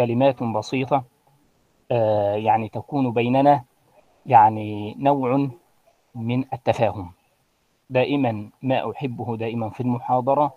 [0.00, 1.04] كلمات بسيطة
[1.90, 3.64] آه، يعني تكون بيننا
[4.26, 5.48] يعني نوع
[6.14, 7.12] من التفاهم.
[7.90, 10.54] دائما ما أحبه دائما في المحاضرة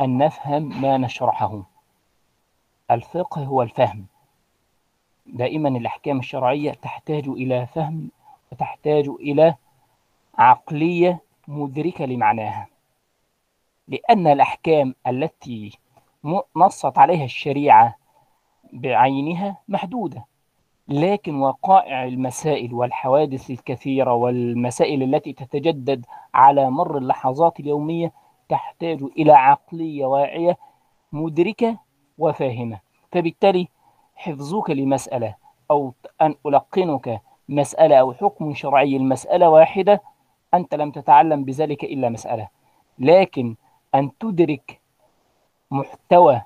[0.00, 1.62] أن نفهم ما نشرحه.
[2.90, 4.06] الفقه هو الفهم.
[5.26, 8.10] دائما الأحكام الشرعية تحتاج إلى فهم
[8.52, 9.54] وتحتاج إلى
[10.38, 12.66] عقلية مدركة لمعناها.
[13.88, 15.78] لأن الأحكام التي
[16.56, 18.03] نصت عليها الشريعة
[18.72, 20.24] بعينها محدودة.
[20.88, 28.12] لكن وقائع المسائل والحوادث الكثيرة والمسائل التي تتجدد على مر اللحظات اليومية
[28.48, 30.56] تحتاج إلى عقلية واعية
[31.12, 31.78] مدركة
[32.18, 32.80] وفاهمة.
[33.12, 33.68] فبالتالي
[34.14, 35.34] حفظك لمسألة
[35.70, 40.02] أو أن ألقنك مسألة أو حكم شرعي المسألة واحدة
[40.54, 42.48] أنت لم تتعلم بذلك إلا مسألة.
[42.98, 43.56] لكن
[43.94, 44.80] أن تدرك
[45.70, 46.42] محتوى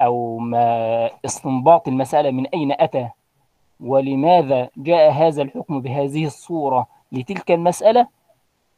[0.00, 3.10] أو ما استنباط المسألة من أين أتى؟
[3.80, 8.08] ولماذا جاء هذا الحكم بهذه الصورة لتلك المسألة؟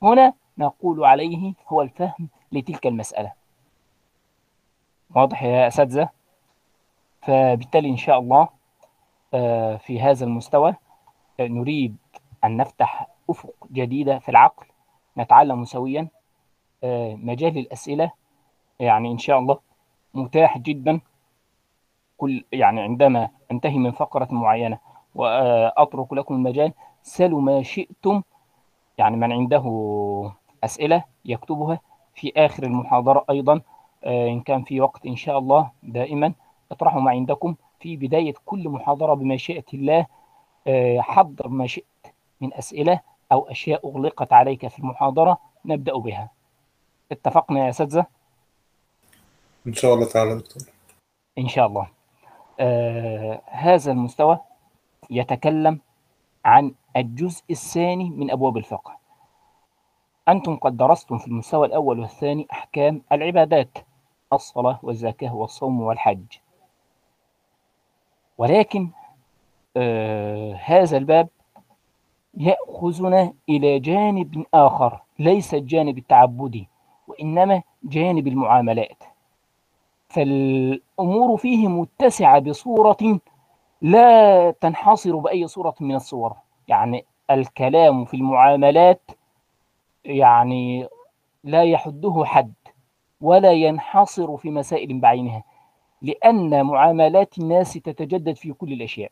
[0.03, 3.33] هنا نقول عليه هو الفهم لتلك المسألة.
[5.15, 6.09] واضح يا أساتذة
[7.23, 8.49] فبالتالي إن شاء الله
[9.35, 10.75] آه، في هذا المستوى
[11.41, 11.97] آه، نريد
[12.45, 14.67] أن نفتح أفق جديدة في العقل
[15.19, 16.09] نتعلم سويا
[16.85, 18.13] آه، مجال الأسئلة
[18.81, 19.59] يعني إن شاء الله
[20.15, 21.01] متاح جدا.
[22.23, 24.79] كل يعني عندما أنتهي من فقرة معينة
[25.15, 28.23] وأترك لكم المجال سلوا ما شئتم
[28.99, 29.65] يعني من عنده
[30.65, 31.81] أسئلة يكتبها
[32.15, 33.61] في آخر المحاضرة أيضا
[34.07, 36.33] إن كان في وقت إن شاء الله دائما.
[36.73, 40.07] اطرحوا ما عندكم في بداية كل محاضرة بمشيئة الله
[41.01, 43.01] حضر ما شئت من أسئلة
[43.33, 46.31] أو أشياء أغلقت عليك في المحاضرة نبدأ بها.
[47.13, 48.07] اتفقنا يا أساتذة؟
[49.67, 50.63] إن شاء الله تعالى دكتور.
[51.39, 52.02] إن شاء الله.
[52.61, 54.39] آه هذا المستوى
[55.11, 55.81] يتكلم
[56.45, 58.97] عن الجزء الثاني من أبواب الفقه.
[60.29, 63.79] أنتم قد درستم في المستوى الأول والثاني أحكام العبادات
[64.33, 66.25] الصلاة والزكاة والصوم والحج.
[68.39, 68.91] ولكن
[69.77, 71.29] آه هذا الباب
[72.35, 76.69] يأخذنا إلى جانب آخر ليس الجانب التعبدي
[77.09, 79.03] وإنما جانب المعاملات.
[80.13, 83.21] فالأمور فيه متسعة بصورة
[83.83, 86.33] لا تنحصر بأي صورة من الصور.
[86.69, 89.11] يعني الكلام في المعاملات
[90.05, 90.89] يعني
[91.45, 92.53] لا يحده حد
[93.21, 95.45] ولا ينحصر في مسائل بعينها
[96.03, 99.11] لأن معاملات الناس تتجدد في كل الأشياء.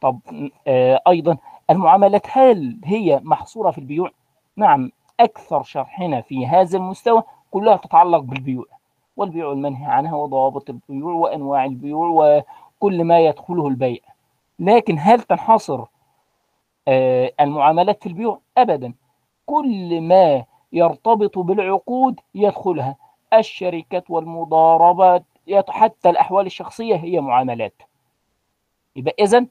[0.00, 0.20] طب
[0.66, 1.36] آه أيضا
[1.70, 4.10] المعاملات هل هي محصورة في البيوع؟
[4.56, 4.90] نعم
[5.20, 8.66] أكثر شرحنا في هذا المستوى كلها تتعلق بالبيوع.
[9.16, 12.08] والبيوع المنهي عنها وضوابط البيوع وأنواع البيوع
[12.78, 13.98] وكل ما يدخله البيع.
[14.58, 15.84] لكن هل تنحصر
[16.88, 18.94] آه المعاملات في البيوع؟ أبدا.
[19.46, 22.96] كل ما يرتبط بالعقود يدخلها.
[23.32, 25.24] الشركات والمضاربات
[25.68, 27.82] حتى الأحوال الشخصية هي معاملات.
[28.96, 29.48] يبقى إذن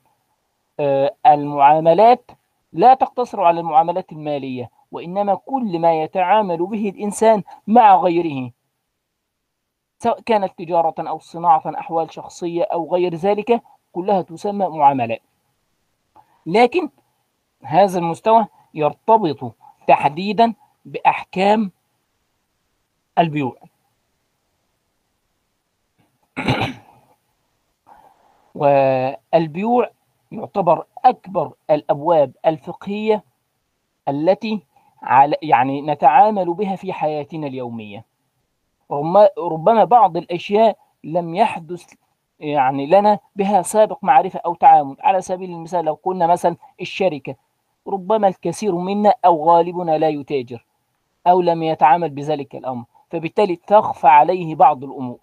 [0.80, 2.32] آه المعاملات
[2.74, 8.52] لا تقتصر على المعاملات المالية وإنما كل ما يتعامل به الإنسان مع غيره.
[10.04, 13.62] سواء كانت تجارة أو صناعة أحوال شخصية أو غير ذلك
[13.94, 15.22] كلها تسمى معاملات.
[16.46, 16.90] لكن
[17.64, 19.56] هذا المستوى يرتبط
[19.88, 20.54] تحديدا
[20.86, 21.72] بأحكام
[23.20, 23.58] البيوع.
[28.56, 29.90] والبيوع
[30.32, 33.24] يعتبر أكبر الأبواب الفقهية
[34.08, 34.62] التي
[35.42, 38.13] يعني نتعامل بها في حياتنا اليومية.
[39.38, 41.94] ربما بعض الأشياء لم يحدث
[42.40, 44.96] يعني لنا بها سابق معرفة أو تعامل.
[45.00, 47.36] على سبيل المثال لو قلنا مثلا الشركة
[47.88, 50.66] ربما الكثير منا أو غالبنا لا يتاجر
[51.28, 55.20] أو لم يتعامل بذلك الأمر فبالتالي تخفى عليه بعض الأمور.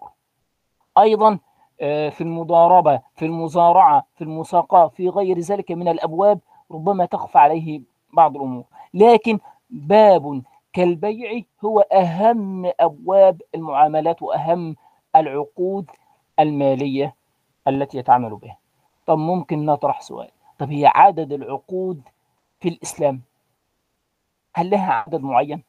[0.97, 1.39] أيضا
[1.79, 6.39] في المضاربة في المزارعة في المساقاة في غير ذلك من الأبواب
[6.71, 7.81] ربما تخفى عليه
[8.13, 8.63] بعض الأمور.
[8.93, 10.41] لكن باب
[10.73, 14.75] كالبيع هو أهم أبواب المعاملات وأهم
[15.15, 15.91] العقود
[16.39, 17.15] المالية
[17.67, 18.57] التي يتعامل بها.
[19.05, 20.31] طب ممكن نطرح سؤال.
[20.59, 22.01] طب هي عدد العقود
[22.59, 23.21] في الإسلام؟
[24.55, 25.63] هل لها عدد معين؟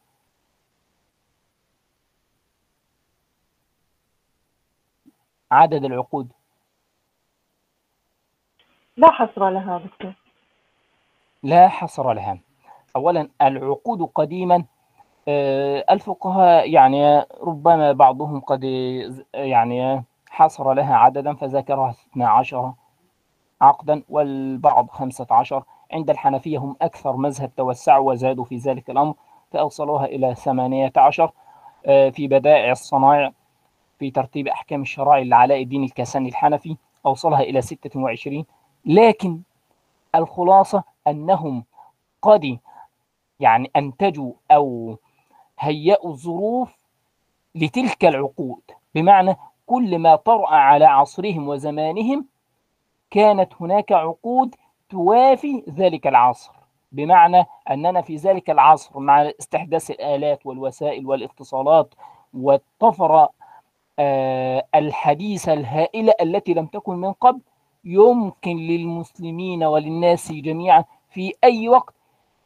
[5.51, 6.33] عدد العقود.
[8.97, 10.15] لا حصر لها دكتور.
[11.43, 12.39] لا حصر لها.
[12.97, 14.65] أولا العقود قديما
[15.29, 18.65] الفقهاء يعني ربما بعضهم قد
[19.35, 22.73] يعني حصر لها عددا فذكرها 12
[23.61, 29.15] عقدا والبعض 15 عند الحنفية هم أكثر مذهب توسعوا وزادوا في ذلك الأمر
[29.53, 31.33] فأوصلوها إلى 18
[31.85, 33.33] في بدائع الصنائع
[33.99, 36.77] في ترتيب أحكام الشرائع لعلاء الدين الكساني الحنفي
[37.07, 38.45] أوصلها إلى 26
[38.85, 39.41] لكن
[40.15, 41.65] الخلاصة أنهم
[42.23, 42.59] قد
[43.41, 44.99] يعني أنتجوا أو
[45.63, 46.77] هيئوا الظروف
[47.55, 48.63] لتلك العقود.
[48.95, 49.37] بمعنى
[49.67, 52.27] كل ما طرأ على عصرهم وزمانهم
[53.11, 54.55] كانت هناك عقود
[54.91, 56.53] توافي ذلك العصر.
[56.93, 61.95] بمعنى أننا في ذلك العصر مع استحداث الآلات والوسائل والاتصالات
[62.35, 63.31] والطفرة
[63.99, 67.41] آه الحديثة الهائلة التي لم تكن من قبل
[67.85, 71.95] يمكن للمسلمين وللناس جميعا في أي وقت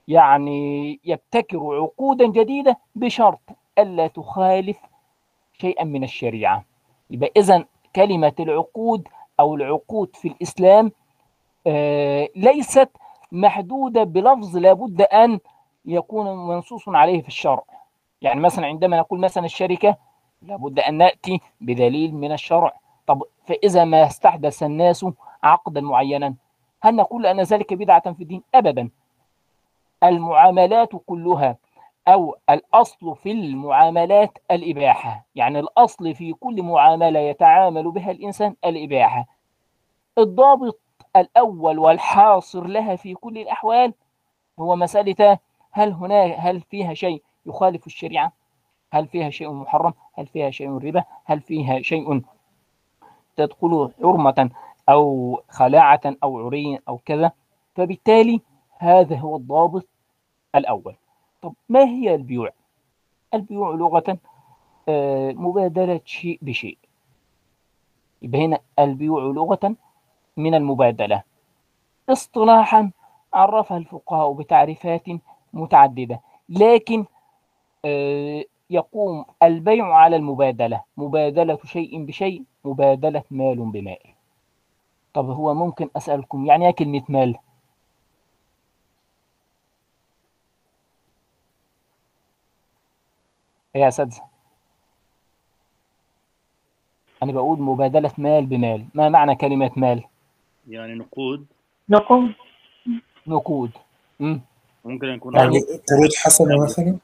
[0.09, 3.41] يعني يبتكروا عقودا جديدة بشرط
[3.79, 4.79] ألا تخالف
[5.61, 6.65] شيئا من الشريعة.
[7.11, 7.65] يبقى إذا
[7.97, 9.09] كلمة العقود
[9.41, 10.93] أو العقود في الإسلام
[11.67, 12.89] آه ليست
[13.33, 15.39] محدودة بلفظ لابد أن
[15.85, 17.63] يكون منصوص عليه في الشرع.
[18.23, 19.97] يعني مثلا عندما نقول مثلا الشركة
[20.43, 22.73] لابد أن نأتي بدليل من الشرع.
[23.07, 25.07] طب فإذا ما استحدث الناس
[25.43, 26.35] عقدا معينا
[26.83, 28.91] هل نقول أن ذلك بدعة في الدين؟ أبدا.
[30.05, 31.57] المعاملات كلها
[32.09, 35.27] أو الأصل في المعاملات الإباحة.
[35.35, 39.27] يعني الأصل في كل معاملة يتعامل بها الإنسان الإباحة.
[40.19, 40.81] الضابط
[41.17, 43.95] الأول والحاصر لها في كل الأحوال
[44.59, 45.39] هو مسألة
[45.71, 48.33] هل هنا هل فيها شيء يخالف الشريعة؟
[48.93, 52.23] هل فيها شيء محرم؟ هل فيها شيء ربا؟ هل فيها شيء
[53.37, 54.51] تدخل حرمة
[54.89, 57.33] أو خلاعة أو عري أو كذا؟
[57.75, 58.41] فبالتالي
[58.79, 59.87] هذا هو الضابط
[60.55, 60.95] الأول.
[61.43, 62.51] طب ما هي البيوع؟
[63.35, 64.19] البيوع لغة
[64.89, 66.79] آه مبادلة شيء بشيء.
[68.23, 69.77] يبقى هنا البيوع لغة
[70.37, 71.23] من المبادلة.
[72.09, 72.91] اصطلاحا
[73.35, 75.05] عرفها الفقهاء بتعريفات
[75.53, 77.05] متعددة لكن
[77.85, 80.83] آه يقوم البيع على المبادلة.
[80.97, 83.99] مبادلة شيء بشيء مبادلة مال بمال.
[85.15, 87.37] طب هو ممكن أسألكم يعني إيه كلمة مال؟
[93.77, 94.23] يا أساتذة
[97.23, 98.87] أنا بقول مبادلة مال بمال.
[98.95, 100.05] ما معنى كلمة مال؟
[100.69, 101.47] يعني نقود.
[101.89, 102.35] نقوم
[103.27, 103.71] نقود.
[104.21, 104.41] مم.
[104.85, 105.59] ممكن يكون يعني.
[105.61, 106.99] قروض حسنة مثلا؟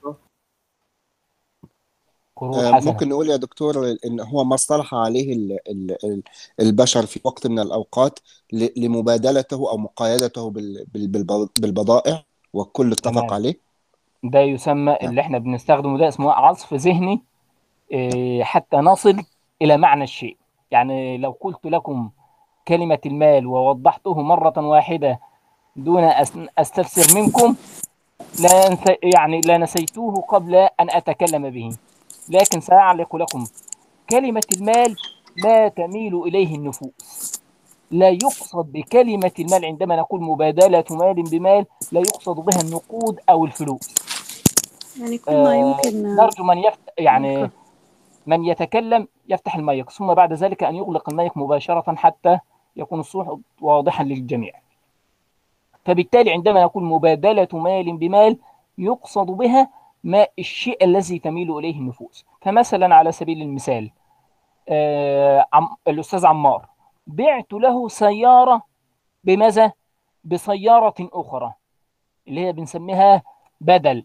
[2.36, 2.92] قروض آه، حسنة.
[2.92, 6.22] ممكن نقول يا دكتور إن هو ما اصطلح عليه ال- ال- ال-
[6.60, 8.18] البشر في وقت من الأوقات
[8.52, 13.32] ل- لمبادلته أو مقايدته بال- بال- بالب- بالبضائع والكل اتفق.
[13.32, 13.71] عليه.
[14.22, 17.22] ده يسمى اللي إحنا بنستخدمه ده اسمه عصف ذهني
[17.92, 19.22] إيه، حتى نصل
[19.62, 20.36] إلى معنى الشيء.
[20.70, 22.10] يعني لو قلت لكم
[22.68, 25.20] كلمة المال ووضحته مرة واحدة
[25.76, 26.04] دون
[26.58, 27.54] أستفسر منكم
[28.40, 31.76] لا يعني لا نسيتوه قبل أن أتكلم به.
[32.28, 33.44] لكن سأعلق لكم
[34.10, 34.96] كلمة المال
[35.44, 37.42] ما تميل إليه النفوس.
[37.90, 44.01] لا يقصد بكلمة المال عندما نقول مبادلة مال بمال لا يقصد بها النقود أو الفلوس.
[45.00, 47.50] يعني كل ما آه، يمكن نرجو من يفتح يعني يمكن.
[48.26, 52.38] من يتكلم يفتح المايك ثم بعد ذلك أن يغلق المايك مباشرة حتى
[52.76, 54.52] يكون الصوت واضحا للجميع
[55.84, 58.38] فبالتالي عندما نقول مبادلة مال بمال
[58.78, 59.68] يقصد بها
[60.04, 63.90] ما الشيء الذي تميل إليه النفوس فمثلا على سبيل المثال
[64.68, 66.66] آه عم الأستاذ عمار
[67.06, 68.62] بعت له سيارة
[69.24, 69.72] بماذا؟
[70.24, 71.52] بسيارة أخرى
[72.28, 73.22] اللي هي بنسميها
[73.60, 74.04] بدل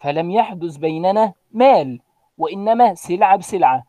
[0.00, 2.00] فلم يحدث بيننا مال
[2.38, 3.84] وإنما سلعة بسلعة.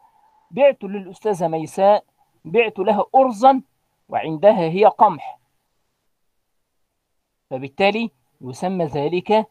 [0.51, 2.03] بعت للأستاذة ميساء
[2.46, 3.62] بعت لها أرزا
[4.10, 5.39] وعندها هي قمح.
[7.50, 9.48] فبالتالي يسمى ذلك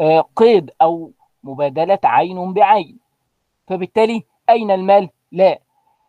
[0.00, 1.12] آه، قيد أو
[1.44, 2.98] مبادلة عين بعين.
[3.66, 5.58] فبالتالي أين المال؟ لا.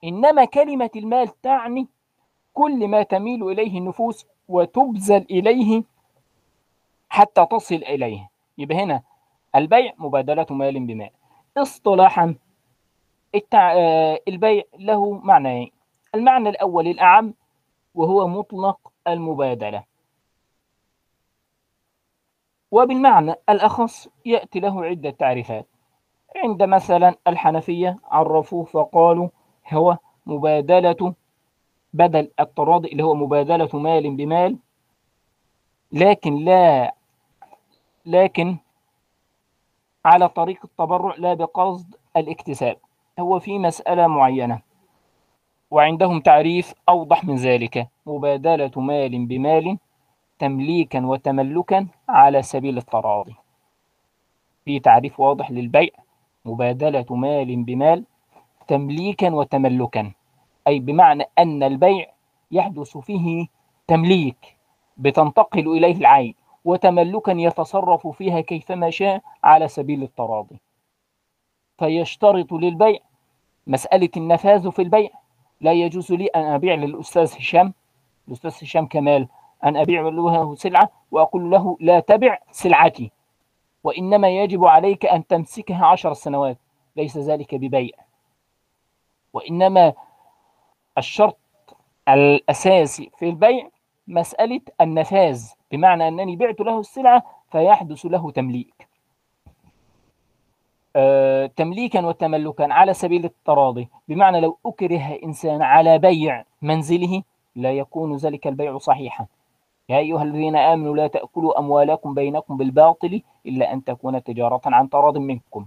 [0.03, 1.87] إنما كلمة المال تعني
[2.53, 5.83] كل ما تميل إليه النفوس وتبذل إليه
[7.09, 8.29] حتى تصل إليه.
[8.57, 9.01] يبقى هنا
[9.55, 11.09] البيع مبادلة مال بمال.
[11.57, 12.35] اصطلاحا
[13.35, 13.73] التع...
[13.73, 15.71] آه، البيع له معنيين.
[16.15, 17.33] المعنى الأول الأعم
[17.95, 19.83] وهو مطلق المبادلة.
[22.71, 25.67] وبالمعنى الأخص يأتي له عدة تعريفات.
[26.35, 29.29] عند مثلا الحنفية عرفوه فقالوا
[29.73, 31.13] هو مبادلة
[31.93, 34.57] بدل التراضي اللي هو مبادلة مال بمال
[35.91, 36.95] لكن لا
[38.05, 38.57] لكن
[40.05, 42.77] على طريق التبرع لا بقصد الاكتساب.
[43.19, 44.61] هو في مسألة معينة.
[45.71, 47.87] وعندهم تعريف أوضح من ذلك.
[48.05, 49.77] مبادلة مال بمال
[50.39, 53.35] تمليكا وتملكا على سبيل التراضي.
[54.65, 55.89] في تعريف واضح للبيع.
[56.45, 58.05] مبادلة مال بمال
[58.67, 60.11] تمليكا وتملكا.
[60.67, 62.05] أي بمعنى أن البيع
[62.51, 63.47] يحدث فيه
[63.87, 64.57] تمليك
[64.97, 66.35] بتنتقل إليه العين.
[66.69, 70.59] وتملكا يتصرف فيها كيفما شاء على سبيل التراضي.
[71.77, 72.99] فيشترط للبيع
[73.67, 75.09] مسألة النفاذ في البيع.
[75.61, 77.73] لا يجوز لي أن أبيع للأستاذ هشام.
[78.27, 79.27] الأستاذ هشام كمال
[79.63, 83.11] أن أبيع له سلعة وأقول له لا تبع سلعتي
[83.83, 86.57] وإنما يجب عليك أن تمسكها عشر سنوات
[86.95, 87.97] ليس ذلك ببيع.
[89.33, 89.93] وإنما
[90.97, 91.37] الشرط
[92.09, 93.69] الأساسي في البيع
[94.07, 95.58] مسألة النفاذ.
[95.71, 98.87] بمعنى أنني بعت له السلعة فيحدث له تمليك.
[100.95, 103.89] آه، تمليكا وتملكا على سبيل التراضي.
[104.07, 107.23] بمعنى لو أكره إنسان على بيع منزله
[107.55, 109.25] لا يكون ذلك البيع صحيحا.
[109.89, 115.17] يا أيها الذين آمنوا لا تأكلوا أموالكم بينكم بالباطل إلا أن تكون تجارة عن تراض
[115.17, 115.65] منكم.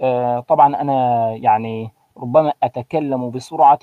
[0.00, 3.78] آه، طبعا أنا يعني ربما أتكلم بسرعة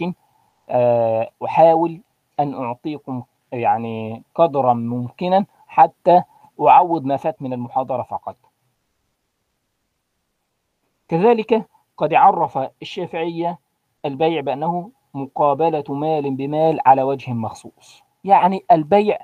[0.69, 2.01] آه، أحاول
[2.39, 6.23] أن أعطيكم يعني قدرا ممكنا حتى
[6.61, 8.35] أعوض ما فات من المحاضرة فقط.
[11.07, 11.67] كذلك
[11.97, 13.59] قد عرف الشافعية
[14.05, 18.03] البيع بأنه مقابلة مال بمال على وجه مخصوص.
[18.23, 19.17] يعني البيع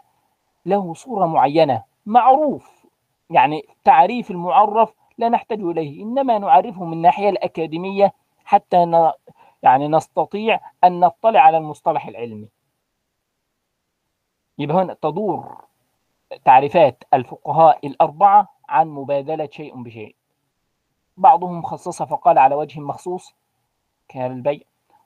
[0.66, 2.86] له صورة معينة معروف.
[3.30, 8.14] يعني تعريف المعرف لا نحتاج إليه إنما نعرفه من الناحية الأكاديمية
[8.46, 9.12] حتى ن...
[9.64, 12.50] يعني نستطيع أن نطلع على المصطلح العلمي.
[14.60, 15.58] يبقى هنا تدور
[16.46, 20.16] تعريفات الفقهاء الأربعة عن مبادلة شيء بشيء.
[21.18, 23.36] بعضهم خصصها فقال على وجه مخصوص
[24.08, 24.60] كالبيع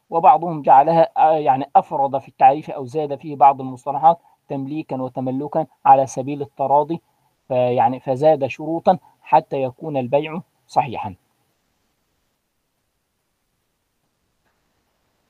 [0.10, 4.20] وبعضهم جعلها يعني أفرد في التعريف أو زاد فيه بعض المصطلحات
[4.50, 7.02] تمليكا وتملكا على سبيل التراضي
[7.48, 11.16] فيعني فزاد شروطا حتى يكون البيع صحيحا.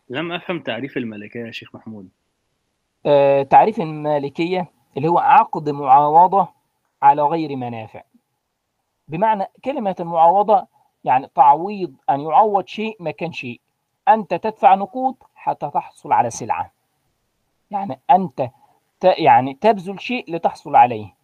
[0.09, 2.09] لم أفهم تعريف الملكية يا شيخ محمود.
[3.49, 6.47] تعريف المالكية اللي هو عقد معاوضة
[7.01, 8.03] على غير منافع.
[9.07, 10.67] بمعنى كلمة المعاوضة
[11.03, 13.61] يعني تعويض أن يعوض شيء مكان شيء.
[14.07, 16.71] أنت تدفع نقود حتى تحصل على سلعة.
[17.71, 18.49] يعني أنت.
[19.03, 21.15] يعني تبذل شيء لتحصل عليه.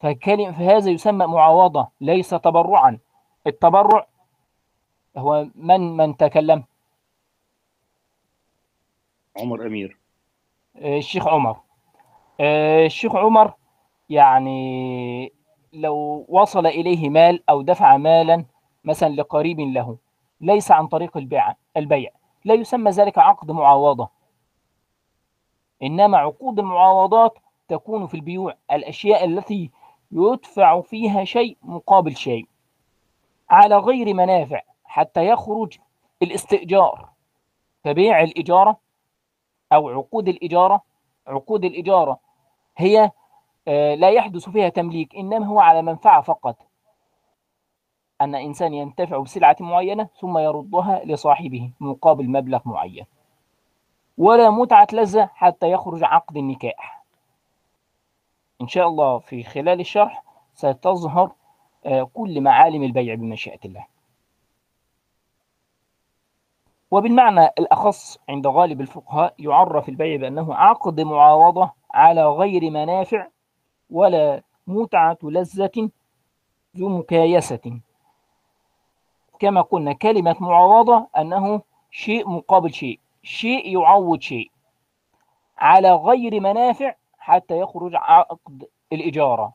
[0.00, 2.98] فكلمة فهذا يسمى معاوضة ليس تبرعا.
[3.46, 4.06] التبرع
[5.16, 6.64] هو من من تكلم؟
[9.40, 9.96] عمر أمير.
[9.96, 10.01] آه،
[10.76, 11.56] الشيخ عمر.
[12.40, 13.54] آه، الشيخ عمر
[14.08, 15.32] يعني
[15.72, 18.44] لو وصل إليه مال أو دفع مالا
[18.84, 19.96] مثلا لقريب له
[20.40, 22.10] ليس عن طريق البيع البيع.
[22.44, 24.08] لا يسمى ذلك عقد معاوضة.
[25.82, 27.38] إنما عقود المعاوضات
[27.68, 29.70] تكون في البيوع الأشياء التي
[30.12, 32.46] يدفع فيها شيء مقابل شيء
[33.50, 35.78] على غير منافع حتى يخرج
[36.22, 37.08] الاستئجار.
[37.84, 38.76] فبيع الإجارة
[39.72, 40.82] أو عقود الإجارة
[41.26, 42.18] عقود الإجارة
[42.76, 43.10] هي
[43.68, 46.56] آه، لا يحدث فيها تمليك إنما هو على منفعة فقط.
[48.20, 53.04] أن إنسان ينتفع بسلعة معينة ثم يردها لصاحبه مقابل مبلغ معين.
[54.18, 57.04] ولا متعة لذة حتى يخرج عقد النكاح.
[58.60, 60.22] إن شاء الله في خلال الشرح
[60.54, 61.32] ستظهر
[61.86, 63.91] آه، كل معالم البيع بمشيئة الله.
[66.92, 73.28] وبالمعنى الأخص عند غالب الفقهاء يعرف البيع بأنه عقد معاوضة على غير منافع
[73.90, 75.90] ولا متعة لذة
[76.76, 77.80] ذو مكايسة.
[79.38, 84.50] كما قلنا كلمة معاوضة أنه شيء مقابل شيء شيء يعوض شيء
[85.58, 89.52] على غير منافع حتى يخرج عقد الإجارة.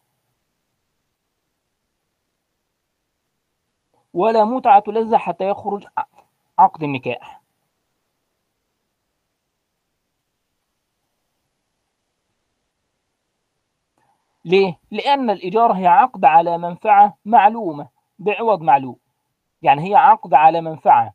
[4.14, 5.88] ولا متعة لذة حتى يخرج
[6.60, 7.42] عقد النكاح
[14.46, 17.88] ليه؟ لأن الإجارة هي عقد على منفعة معلومة
[18.20, 18.96] بعوض معلوم
[19.62, 21.14] يعني هي عقد على منفعة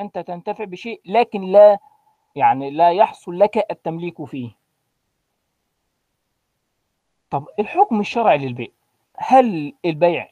[0.00, 1.78] أنت تنتفع بشيء لكن لا
[2.36, 4.50] يعني لا يحصل لك التمليك فيه
[7.30, 8.68] طب الحكم الشرعي للبيع
[9.16, 10.30] هل البيع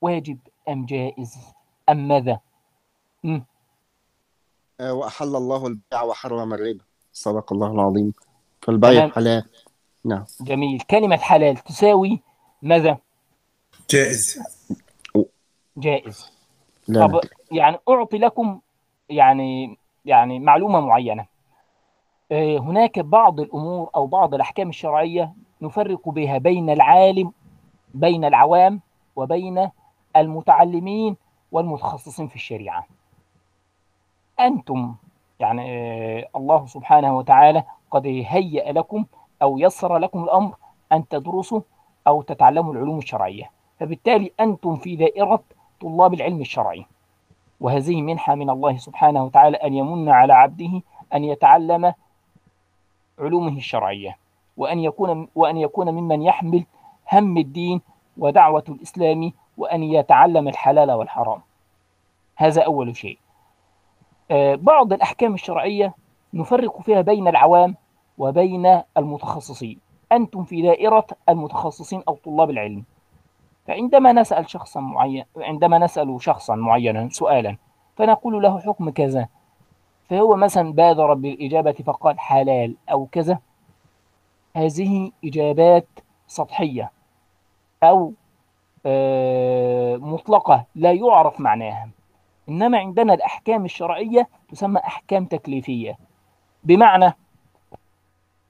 [0.00, 1.54] واجب أم جائز
[1.88, 2.40] أم ماذا؟
[3.24, 3.44] مم.
[4.80, 6.84] آه، وأحل الله البيع وحرم الربا.
[7.12, 8.12] صدق الله العظيم.
[8.62, 9.10] فالبيع تمام.
[9.10, 9.44] حلال.
[10.04, 10.24] نعم.
[10.40, 10.80] جميل.
[10.80, 12.20] كلمة حلال تساوي
[12.62, 12.98] ماذا؟
[13.90, 14.38] جائز.
[15.76, 16.32] جائز.
[16.88, 17.20] لا طب
[17.52, 18.60] يعني أعطي لكم
[19.08, 21.26] يعني يعني معلومة معينة.
[22.32, 27.32] آه، هناك بعض الأمور أو بعض الأحكام الشرعية نفرق بها بين العالم
[27.94, 28.80] بين العوام
[29.16, 29.70] وبين
[30.16, 31.16] المتعلمين
[31.52, 32.86] والمتخصصين في الشريعة.
[34.40, 34.94] أنتم
[35.40, 39.04] يعني آه، الله سبحانه وتعالى قد هيأ لكم
[39.42, 40.54] أو يسر لكم الأمر
[40.92, 41.60] أن تدرسوا
[42.06, 43.50] أو تتعلموا العلوم الشرعية.
[43.80, 45.42] فبالتالي أنتم في دائرة
[45.80, 46.86] طلاب العلم الشرعي.
[47.60, 50.82] وهذه منحة من الله سبحانه وتعالى أن يمن على عبده
[51.14, 51.94] أن يتعلم
[53.18, 54.18] علومه الشرعية
[54.56, 56.64] وأن يكون وأن يكون ممن يحمل
[57.12, 57.80] هم الدين
[58.18, 61.40] ودعوة الإسلام وأن يتعلم الحلال والحرام.
[62.36, 63.18] هذا أول شيء.
[64.54, 65.94] بعض الأحكام الشرعية
[66.34, 67.76] نفرق فيها بين العوام
[68.18, 69.78] وبين المتخصصين.
[70.12, 72.84] أنتم في دائرة المتخصصين أو طلاب العلم.
[73.66, 77.56] فعندما نسأل شخصا معين عندما نسأل شخصا معينا سؤالا
[77.96, 79.28] فنقول له حكم كذا.
[80.10, 83.38] فهو مثلا بادر بالإجابة فقال حلال أو كذا.
[84.56, 85.86] هذه إجابات
[86.26, 86.90] سطحية
[87.82, 88.12] أو
[88.86, 91.88] آه، مطلقة لا يعرف معناها.
[92.48, 95.98] إنما عندنا الأحكام الشرعية تسمى أحكام تكليفية.
[96.64, 97.12] بمعنى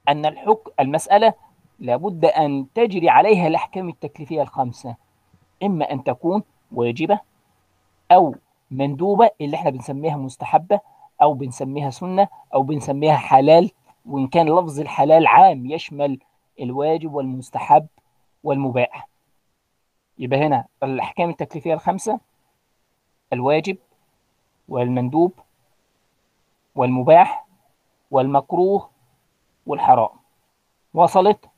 [0.09, 1.35] أن الحكم المسألة
[1.79, 4.97] لابد أن تجري عليها الأحكام التكليفية الخمسة.
[5.63, 7.21] إما أن تكون واجبة
[8.13, 8.35] أو
[8.71, 10.81] مندوبة اللي إحنا بنسميها مستحبة
[11.23, 13.71] أو بنسميها سنة أو بنسميها حلال
[14.07, 16.19] وإن كان لفظ الحلال عام يشمل
[16.61, 17.87] الواجب والمستحب
[18.45, 19.09] والمباح.
[20.19, 22.21] يبقى هنا الأحكام التكليفية الخمسة.
[23.35, 23.77] الواجب
[24.69, 25.33] والمندوب
[26.75, 27.47] والمباح
[28.11, 28.91] والمكروه
[29.67, 30.09] والحرام.
[30.95, 31.51] وصلت؟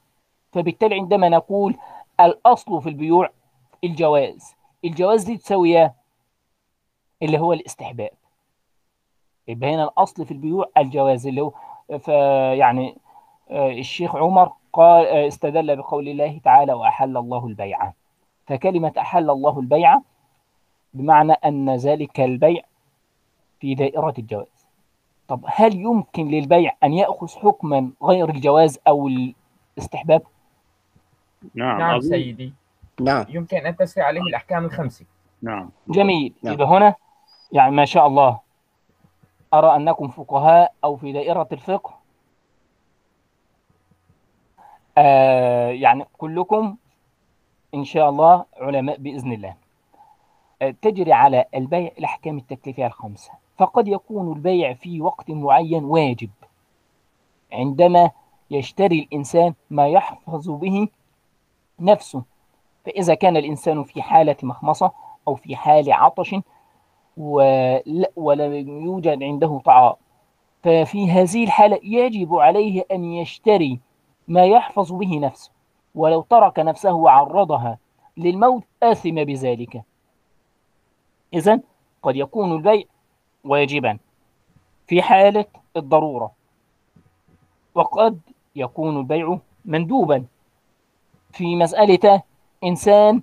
[0.53, 1.77] فبالتالي عندما نقول
[2.21, 3.31] الأصل في البيوع
[3.85, 4.55] الجواز.
[4.85, 5.95] الجواز دي تساوي إيه؟
[7.23, 8.11] اللي هو الاستحباب.
[9.49, 11.27] يبقى هنا الأصل في البيوع الجواز.
[11.27, 11.53] اللي هو
[11.99, 12.99] فيعني
[13.51, 17.93] آه، الشيخ عمر قال آه، استدل بقول الله تعالى وأحل الله البيع.
[18.47, 20.01] فكلمة أحل الله البيع
[20.95, 22.63] بمعنى أن ذلك البيع
[23.61, 24.67] في دائرة الجواز.
[25.29, 30.23] طب هل يمكن للبيع أن يأخذ حكما غير الجواز أو الاستحباب؟
[31.55, 32.53] نعم نعم سيدي.
[33.01, 33.25] نعم.
[33.29, 35.05] يمكن أن تسري عليه الأحكام الخمسة.
[35.43, 35.71] نعم.
[35.89, 36.33] جميل.
[36.43, 36.55] نعم.
[36.55, 36.95] يبقى هنا
[37.53, 38.41] يعني ما شاء الله
[39.55, 41.99] أرى أنكم فقهاء أو في دائرة الفقه.
[44.99, 46.77] آه يعني كلكم
[47.75, 49.55] إن شاء الله علماء بإذن الله.
[50.83, 53.31] تجري على البيع الأحكام التكليفية الخمسة.
[53.59, 56.31] فقد يكون البيع في وقت معين واجب.
[57.53, 58.11] عندما
[58.51, 60.89] يشتري الإنسان ما يحفظ به
[61.81, 62.23] نفسه
[62.85, 64.93] فإذا كان الإنسان في حالة مخمصة
[65.29, 66.35] أو في حال عطش
[67.17, 69.95] ول- ولم يوجد عنده طعام
[70.63, 73.81] ففي هذه الحالة يجب عليه أن يشتري
[74.29, 75.51] ما يحفظ به نفسه.
[75.95, 77.79] ولو ترك نفسه وعرضها
[78.17, 79.83] للموت آثم بذلك.
[81.35, 81.63] إذن
[82.03, 82.85] قد يكون البيع
[83.45, 83.99] واجبا
[84.87, 85.45] في حالة
[85.77, 86.33] الضرورة
[87.75, 88.21] وقد
[88.57, 90.25] يكون البيع مندوبا
[91.33, 92.23] في مسألة
[92.65, 93.23] إنسان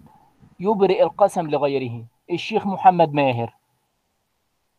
[0.60, 2.04] يبرئ القسم لغيره.
[2.32, 3.54] الشيخ محمد ماهر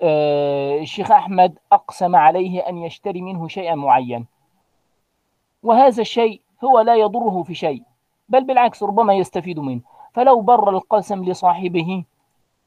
[0.02, 4.26] آه، الشيخ أحمد أقسم عليه أن يشتري منه شيئا معين
[5.62, 7.82] وهذا الشيء هو لا يضره في شيء
[8.28, 9.80] بل بالعكس ربما يستفيد منه.
[10.14, 12.04] فلو بر القسم لصاحبه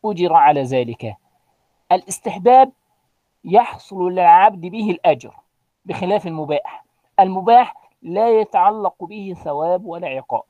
[0.05, 1.17] أجر على ذلك.
[1.91, 2.71] الاستحباب
[3.43, 5.35] يحصل للعبد به الأجر
[5.85, 6.85] بخلاف المباح.
[7.19, 10.43] المباح لا يتعلق به ثواب ولا عقاب.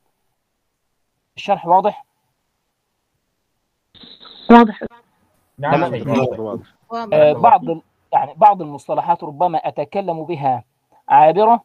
[1.37, 2.05] الشرح واضح؟
[4.51, 4.81] واضح.
[5.57, 5.89] نعم.
[5.91, 7.63] سيدي واضح واضح آه، بعض
[8.13, 10.63] يعني بعض المصطلحات ربما أتكلم بها
[11.09, 11.63] عابرة.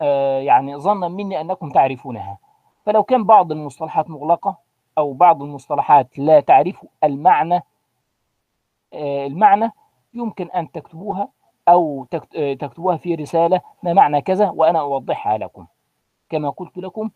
[0.00, 2.38] آه، يعني ظنا مني أنكم تعرفونها.
[2.86, 4.65] فلو كان بعض المصطلحات مغلقة
[4.98, 7.62] أو بعض المصطلحات لا تعرف المعنى
[8.92, 9.70] آه، المعنى
[10.14, 11.28] يمكن أن تكتبوها
[11.68, 12.06] أو
[12.36, 15.66] آه، تكتبوها في رسالة ما معنى كذا وأنا أوضحها لكم.
[16.28, 17.10] كما قلت لكم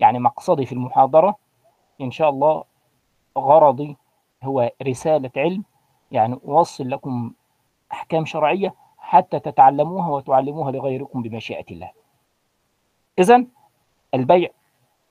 [0.00, 1.36] يعني مقصدي في المحاضرة
[2.00, 2.64] إن شاء الله
[3.38, 3.96] غرضي
[4.42, 5.64] هو رسالة علم.
[6.10, 7.32] يعني أوصل لكم
[7.92, 11.90] أحكام شرعية حتى تتعلموها وتعلموها لغيركم بمشيئة الله.
[13.18, 13.44] إذا
[14.14, 14.50] البيع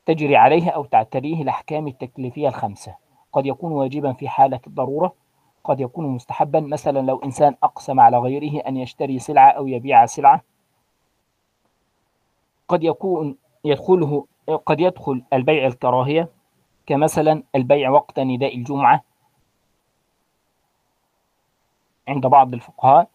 [0.06, 2.96] تجري عليه أو تعتريه الأحكام التكليفية الخمسة.
[3.34, 5.14] قد يكون واجبا في حالة الضرورة.
[5.64, 10.42] قد يكون مستحبا مثلا لو إنسان أقسم على غيره أن يشتري سلعة أو يبيع سلعة.
[12.68, 14.26] قد يكون يدخله
[14.66, 16.30] قد يدخل البيع الكراهية
[16.86, 19.04] كمثلا البيع وقت نداء الجمعة
[22.08, 23.08] عند بعض الفقهاء.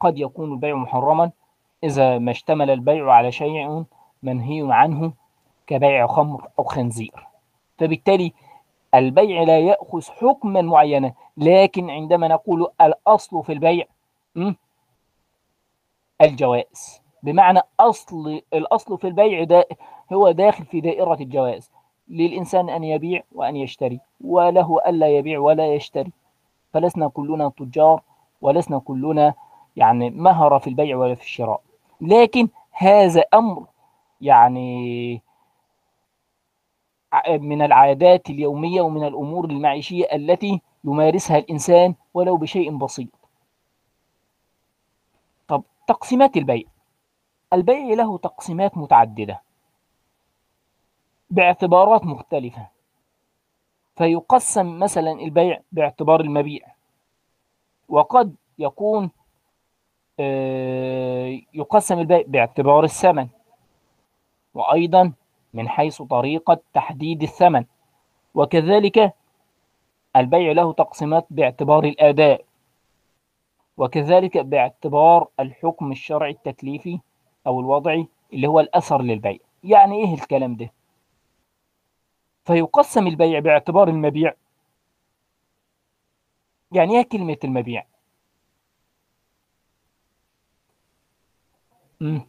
[0.00, 1.30] قد يكون البيع محرما.
[1.84, 3.84] إذا ما اشتمل البيع على شيء
[4.22, 5.12] منهي عنه
[5.70, 7.26] كبيع خمر أو خنزير.
[7.78, 8.32] فبالتالي
[8.94, 13.84] البيع لا يأخذ حكما معينا لكن عندما نقول الأصل في البيع?
[16.20, 17.02] الجواز.
[17.22, 19.68] بمعنى أصل الأصل في البيع ده
[20.12, 21.70] هو داخل في دائرة الجواز.
[22.08, 26.12] للإنسان أن يبيع وأن يشتري وله ألا يبيع ولا يشتري.
[26.72, 28.02] فلسنا كلنا تجار
[28.40, 29.34] ولسنا كلنا
[29.76, 31.60] يعني مهرة في البيع ولا في الشراء.
[32.00, 33.66] لكن هذا أمر
[34.20, 35.22] يعني
[37.28, 43.08] من العادات اليومية ومن الأمور المعيشية التي يمارسها الإنسان ولو بشيء بسيط.
[45.48, 46.64] طب تقسيمات البيع.
[47.52, 49.42] البيع له تقسيمات متعددة.
[51.30, 52.68] باعتبارات مختلفة.
[53.96, 56.74] فيقسم مثلا البيع باعتبار المبيع.
[57.88, 59.10] وقد يكون
[61.54, 63.28] يقسم البيع باعتبار الثمن.
[64.54, 65.12] وأيضا
[65.54, 67.64] من حيث طريقة تحديد الثمن.
[68.34, 69.14] وكذلك
[70.16, 72.44] البيع له تقسيمات باعتبار الأداء.
[73.76, 77.00] وكذلك باعتبار الحكم الشرعي التكليفي
[77.46, 79.38] أو الوضعي اللي هو الأثر للبيع.
[79.64, 80.72] يعني إيه الكلام ده؟
[82.44, 84.34] فيقسم البيع باعتبار المبيع.
[86.72, 87.86] يعني إيه كلمة المبيع؟
[92.00, 92.26] مم.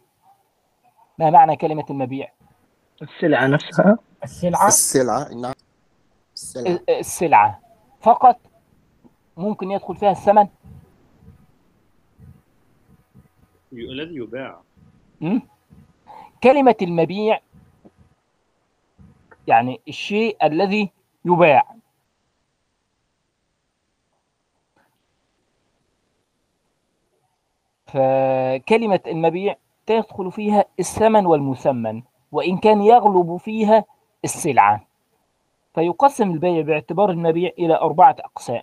[1.18, 2.32] ما معنى كلمة المبيع؟
[3.02, 3.98] السلعة نفسها.
[4.24, 5.54] السلعة؟ السلعة نعم.
[6.34, 6.80] السلعة.
[6.88, 7.60] السلعة.
[8.00, 8.40] فقط
[9.36, 10.48] ممكن يدخل فيها الثمن؟
[13.72, 14.60] الذي يباع.
[16.42, 17.40] كلمة المبيع
[19.46, 20.90] يعني الشيء الذي
[21.24, 21.76] يباع.
[27.86, 32.02] فكلمة المبيع تدخل فيها الثمن والمثمن.
[32.32, 33.84] وإن كان يغلب فيها
[34.24, 34.80] السلعة.
[35.74, 38.62] فيقسم البيع باعتبار المبيع إلى أربعة أقسام.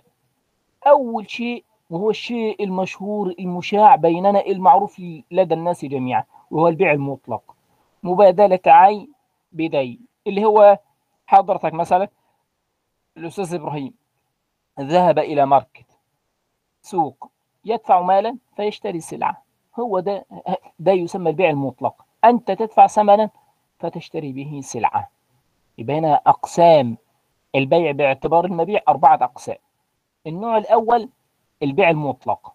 [0.86, 7.42] أول شيء وهو الشيء المشهور المشاع بيننا المعروف لدى الناس جميعا وهو البيع المطلق.
[8.02, 9.12] مبادلة عين
[9.52, 10.78] بدين اللي هو
[11.26, 12.08] حضرتك مثلا
[13.16, 13.94] الأستاذ إبراهيم
[14.80, 15.86] ذهب إلى ماركت
[16.82, 17.30] سوق
[17.64, 19.42] يدفع مالا فيشتري سلعة
[19.78, 20.24] هو ده
[20.78, 22.04] ده يسمى البيع المطلق.
[22.24, 23.30] أنت تدفع ثمنا
[23.80, 25.10] فتشتري به سلعة.
[25.78, 26.96] يبقى هنا أقسام
[27.54, 29.56] البيع باعتبار المبيع أربعة أقسام.
[30.26, 31.08] النوع الأول
[31.62, 32.52] البيع المطلق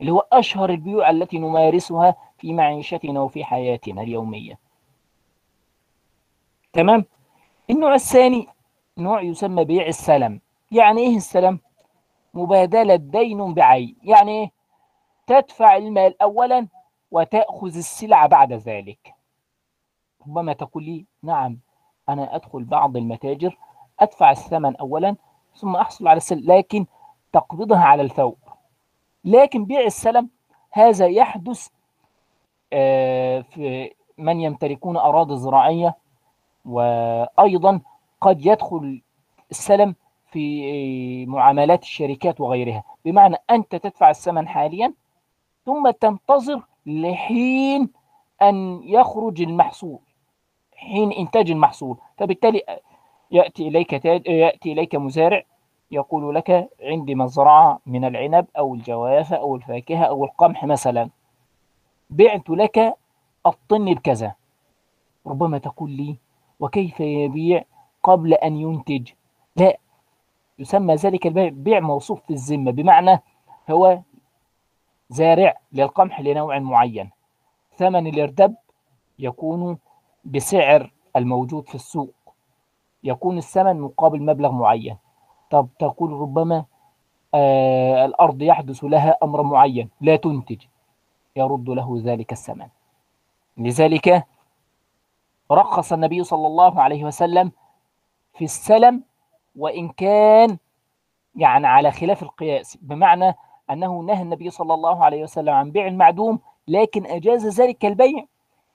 [0.00, 4.58] اللي هو أشهر البيوع التي نمارسها في معيشتنا وفي حياتنا اليومية.
[6.72, 7.04] تمام؟
[7.70, 8.48] النوع الثاني
[8.98, 10.40] نوع يسمى بيع السلم.
[10.72, 11.60] يعني إيه السلم؟
[12.34, 13.96] مبادلة دين بعين.
[14.02, 14.50] يعني إيه؟
[15.26, 16.68] تدفع المال اولا
[17.10, 19.14] وتأخذ السلعة بعد ذلك.
[20.26, 21.58] ربما تقول لي نعم
[22.08, 23.58] أنا أدخل بعض المتاجر
[24.00, 25.16] أدفع الثمن اولا
[25.54, 26.86] ثم أحصل على السلم لكن
[27.32, 28.36] تقبضها على الفور.
[29.24, 30.28] لكن بيع السلم
[30.72, 31.68] هذا يحدث
[33.50, 35.96] في من يمتلكون أراضي زراعية
[36.64, 37.80] وأيضا
[38.20, 39.02] قد يدخل
[39.50, 39.94] السلم
[40.30, 42.84] في معاملات الشركات وغيرها.
[43.04, 44.94] بمعنى أنت تدفع الثمن حاليا
[45.66, 47.90] ثم تنتظر لحين
[48.42, 49.98] أن يخرج المحصول.
[50.80, 52.62] حين إنتاج المحصول فبالتالي
[53.30, 55.42] يأتي إليك تاج يأتي إليك مزارع
[55.90, 61.10] يقول لك عندي مزرعه من العنب أو الجوافه أو الفاكهة أو القمح مثلا.
[62.10, 62.96] بعت لك
[63.46, 64.34] الطن بكذا.
[65.26, 66.16] ربما تقول لي
[66.60, 67.64] وكيف يبيع
[68.02, 69.08] قبل أن ينتج؟
[69.56, 69.76] لا.
[70.58, 72.70] يسمى ذلك البيع بيع موصوف في الذمة.
[72.70, 73.22] بمعنى
[73.70, 74.00] هو
[75.10, 77.10] زارع للقمح لنوع معين.
[77.76, 78.54] ثمن الإردب
[79.18, 79.78] يكون
[80.24, 82.14] بسعر الموجود في السوق.
[83.04, 84.96] يكون الثمن مقابل مبلغ معين.
[85.50, 86.64] طب تقول ربما
[87.34, 89.90] آه الأرض يحدث لها أمر معين.
[90.00, 90.62] لا تنتج.
[91.36, 92.68] يرد له ذلك الثمن.
[93.56, 94.26] لذلك
[95.50, 97.52] رخص النبي صلى الله عليه وسلم
[98.34, 99.02] في السلم
[99.56, 100.58] وإن كان
[101.36, 102.78] يعني على خلاف القياس.
[102.82, 103.36] بمعنى
[103.70, 108.24] أنه نهى النبي صلى الله عليه وسلم عن بيع المعدوم لكن أجاز ذلك البيع.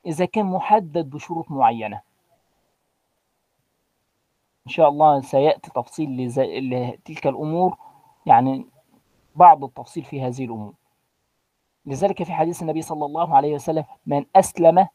[0.06, 2.02] إذا كان محدد بشروط معينة.
[4.68, 6.28] إن شاء الله سيأتي تفصيل
[6.70, 7.78] لتلك الأمور
[8.26, 8.66] يعني
[9.36, 10.74] بعض التفصيل في هذه الأمور.
[11.86, 14.88] لذلك في حديث النبي صلى الله عليه وسلم من أسلم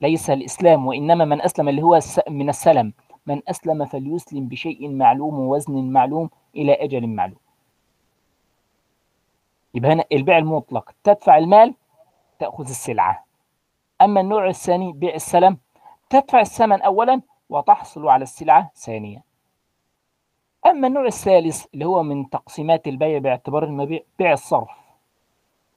[0.00, 2.92] ليس الإسلام وإنما من أسلم اللي هو من السلم.
[3.26, 7.38] من أسلم فليسلم بشيء معلوم ووزن معلوم إلى أجل معلوم.
[9.74, 10.90] يبقى هنا البيع المطلق.
[11.04, 11.74] تدفع المال
[12.38, 13.24] تأخذ السلعة.
[14.02, 15.58] أما النوع الثاني بيع السلم
[16.10, 19.22] تدفع الثمن أولا وتحصل على السلعة ثانيا.
[20.66, 24.70] أما النوع الثالث اللي هو من تقسيمات البيع باعتبار المبيع بيع الصرف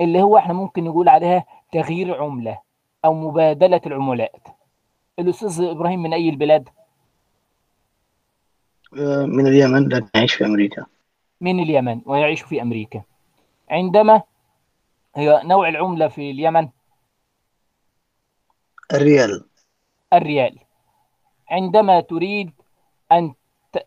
[0.01, 2.59] اللي هو إحنا ممكن نقول عليها تغيير عملة
[3.05, 4.47] أو مبادلة العملات.
[5.19, 6.69] الأستاذ إبراهيم من أي البلاد؟
[8.97, 10.85] آه، من اليمن لكن أعيش في أمريكا.
[11.41, 13.01] من اليمن ويعيش في أمريكا.
[13.69, 14.21] عندما
[15.15, 16.69] هي نوع العملة في اليمن
[18.93, 19.45] الريال.
[20.13, 20.59] الريال.
[21.49, 22.51] عندما تريد
[23.11, 23.33] أن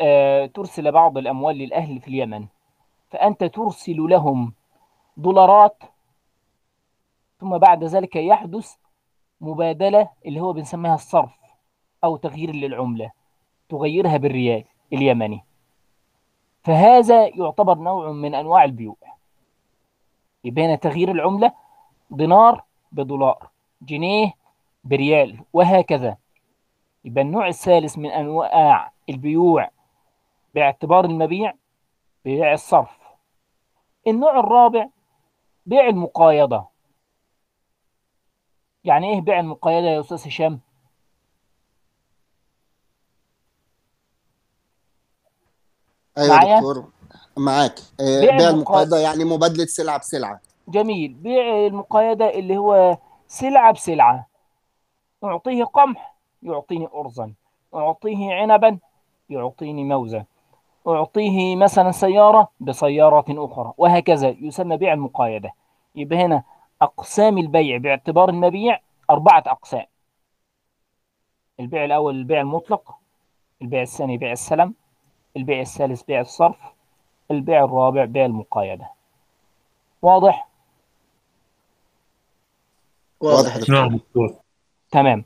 [0.01, 2.47] آه، ترسل بعض الأموال للأهل في اليمن
[3.11, 4.53] فأنت ترسل لهم
[5.17, 5.83] دولارات
[7.41, 8.75] ثم بعد ذلك يحدث
[9.41, 11.39] مبادلة اللي هو بنسميها الصرف
[12.05, 13.11] أو تغيير للعملة
[13.69, 15.45] تغيرها بالريال اليمني.
[16.65, 18.97] فهذا يعتبر نوع من أنواع البيوع.
[20.45, 21.53] هنا تغيير العملة
[22.11, 23.49] دينار بدولار
[23.83, 24.33] جنيه
[24.85, 26.17] بريال وهكذا.
[27.05, 29.71] يبقى النوع الثالث من أنواع البيوع
[30.55, 31.55] باعتبار المبيع
[32.25, 32.99] بيع الصرف.
[34.07, 34.89] النوع الرابع
[35.67, 36.69] بيع المقايضة.
[38.85, 40.61] يعني إيه بيع المقايضة يا أستاذ هشام؟
[46.19, 46.91] أيوه معايا؟ يا دكتور
[47.37, 47.75] معاك.
[48.01, 50.41] آه، بيع بيع المقا- المقايضة يعني مبادلة سلعة بسلعة.
[50.69, 51.15] جميل.
[51.15, 54.28] بيع المقايضة اللي هو سلعة بسلعة.
[55.25, 57.33] أعطيه قمح يعطيني أرزا
[57.75, 58.79] أعطيه عنبا
[59.31, 60.25] يعطيني موزة
[60.89, 65.51] أعطيه مثلا سيارة بسيارة أخرى وهكذا يسمى بيع المقايضة.
[65.95, 66.43] يبقى هنا
[66.83, 69.87] أقسام البيع باعتبار المبيع أربعة أقسام.
[71.61, 72.95] البيع الأول البيع المطلق
[73.63, 74.75] البيع الثاني بيع السلم
[75.37, 76.57] البيع الثالث بيع الصرف
[77.31, 78.87] البيع الرابع بيع المقايضة.
[80.03, 80.49] واضح؟
[83.21, 84.35] واضح نعم دكتور.
[84.91, 85.25] تمام.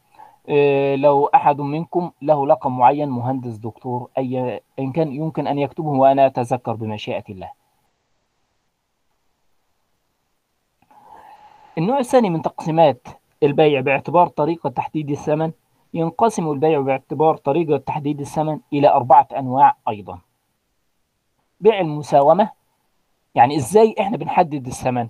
[0.48, 5.88] إيه لو أحد منكم له لقب معين مهندس دكتور أي إن كان يمكن أن يكتبه
[5.88, 7.50] وأنا أتذكر بمشيئة الله.
[11.78, 13.08] النوع الثاني من تقسيمات
[13.42, 15.52] البيع باعتبار طريقة تحديد الثمن.
[15.94, 20.18] ينقسم البيع باعتبار طريقة تحديد الثمن إلى أربعة أنواع أيضا.
[21.60, 22.50] بيع المساومة
[23.34, 25.08] يعني إزاي إحنا بنحدد الثمن؟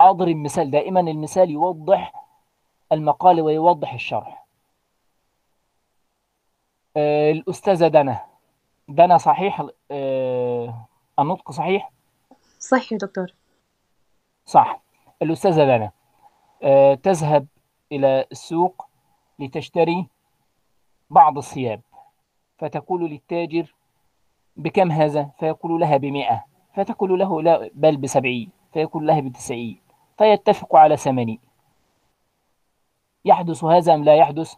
[0.00, 2.23] أضرب مثال دائما المثال يوضح
[2.92, 4.44] المقال ويوضح الشرح.
[6.96, 8.20] آه، الأستاذة دنا
[8.88, 10.86] دنا صحيح؟ آه،
[11.18, 11.92] النطق صحيح؟
[12.58, 13.34] صح يا دكتور.
[14.46, 14.82] صح.
[15.22, 15.90] الأستاذة دنا
[16.62, 17.46] آه، تذهب
[17.92, 18.86] إلى السوق
[19.38, 20.06] لتشتري
[21.10, 21.80] بعض الثياب
[22.58, 23.74] فتقول للتاجر
[24.56, 26.44] بكم هذا؟ فيقول لها بمئة.
[26.74, 28.50] فتقول له لا بل بسبعين.
[28.72, 29.80] فيقول لها بتسعين.
[30.18, 31.38] فيتفق على ثمانين.
[33.24, 34.54] يحدث هذا أم لا يحدث؟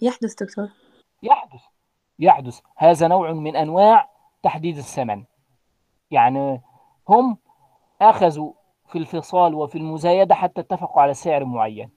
[0.00, 0.68] يحدث دكتور.
[1.22, 1.62] يحدث.
[2.18, 2.60] يحدث.
[2.76, 4.10] هذا نوع من أنواع
[4.42, 5.24] تحديد الثمن
[6.10, 6.60] يعني
[7.08, 7.38] هم
[8.02, 8.52] أخذوا
[8.88, 11.90] في الفصال وفي المزايدة حتى اتفقوا على سعر معين.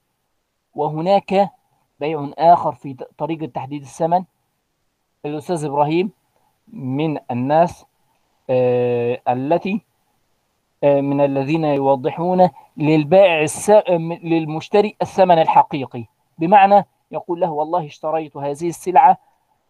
[0.76, 1.52] وهناك
[2.00, 4.26] بيع آخر في طريقة تحديد الثمن
[5.26, 6.12] الأستاذ إبراهيم
[6.68, 7.86] من الناس
[8.50, 9.82] آه، التي
[10.84, 13.70] من الذين يوضحون للبائع الس...
[14.24, 16.06] للمشتري الثمن الحقيقي.
[16.38, 19.18] بمعنى يقول له والله اشتريت هذه السلعة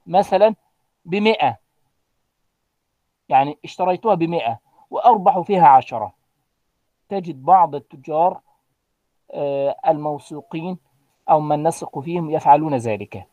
[0.08, 0.56] مثلا
[1.06, 1.58] بمئة.
[3.30, 6.13] يعني اشتريتها بمئة وأربح فيها عشرة.
[7.10, 8.39] تجد بعض التجار
[9.34, 10.78] آه، الموثوقين
[11.30, 13.28] أو من نثق فيهم يفعلون ذلك.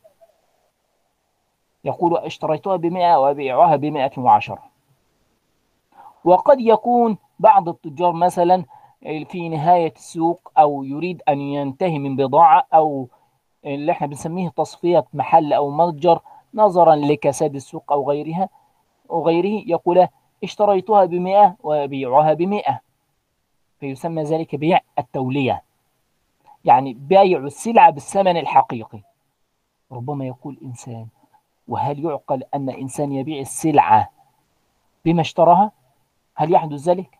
[1.84, 4.62] يقول اشتريتها بمئة وأبيعها بمئة وعشرة.
[6.24, 8.64] وقد يكون بعض التجار مثلا
[9.02, 13.08] في نهاية السوق أو يريد أن ينتهي من بضاعة أو
[13.64, 16.20] اللي إحنا بنسميه تصفية محل أو متجر
[16.54, 18.48] نظرا لكساد السوق أو غيرها
[19.08, 20.08] وغيره يقول
[20.44, 22.80] اشتريتها بمئة وأبيعها بمئة.
[23.80, 25.62] فيسمى ذلك بيع التولية.
[26.64, 29.00] يعني بيع السلعة بالثمن الحقيقي.
[29.92, 31.06] ربما يقول إنسان
[31.68, 34.10] وهل يعقل أن إنسان يبيع السلعة
[35.04, 35.72] بما اشتراها؟
[36.34, 37.18] هل يحدث ذلك؟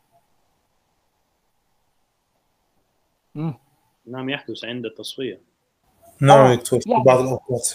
[3.28, 3.28] مم.
[4.07, 5.41] نعم يحدث عند التصفية.
[6.23, 7.69] نعم آه، يا دكتور في يعني- بعض الأوقات.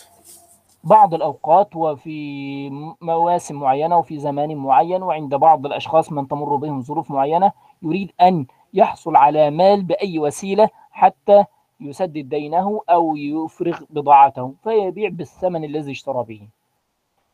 [0.83, 2.69] بعض الأوقات وفي
[3.01, 8.45] مواسم معينة وفي زمان معين وعند بعض الأشخاص من تمر بهم ظروف معينة يريد أن
[8.73, 11.45] يحصل على مال بأي وسيلة حتى
[11.79, 16.47] يسدد دينه أو يفرغ بضاعته فيبيع بالثمن الذي اشترى به.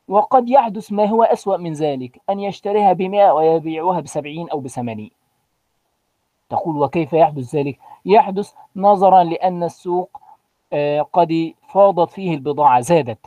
[0.07, 5.11] وقد يحدث ما هو أسوأ من ذلك أن يشتريها بمئة ويبيعها بسبعين أو بثمانين.
[6.49, 10.21] تقول وكيف يحدث ذلك؟ يحدث نظرا لأن السوق
[10.73, 13.25] آه، قد فاضت فيه البضاعة زادت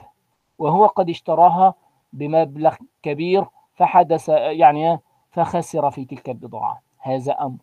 [0.59, 1.75] وهو قد اشتراها
[2.13, 4.99] بمبلغ كبير فحدث يعني
[5.31, 6.83] فخسر في تلك البضاعة.
[6.99, 7.57] هذا أمر.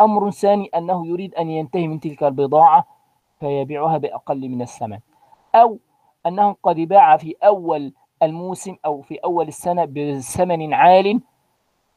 [0.00, 2.84] أمر ثاني أنه يريد أن ينتهي من تلك البضاعة
[3.40, 4.98] فيبيعها بأقل من الثمن
[5.54, 5.78] أو
[6.26, 11.20] أنه قد باع في أول الموسم أو في أول السنة بثمن عال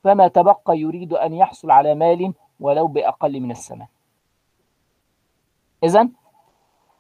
[0.04, 3.86] فما تبقى يريد أن يحصل على مال ولو بأقل من الثمن.
[5.88, 6.12] إذن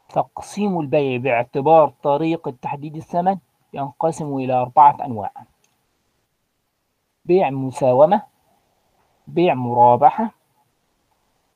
[0.09, 3.37] تقسيم البيع باعتبار طريقة تحديد الثمن
[3.73, 5.31] ينقسم إلى أربعة أنواع
[7.25, 8.21] بيع مساومة
[9.27, 10.31] بيع مرابحة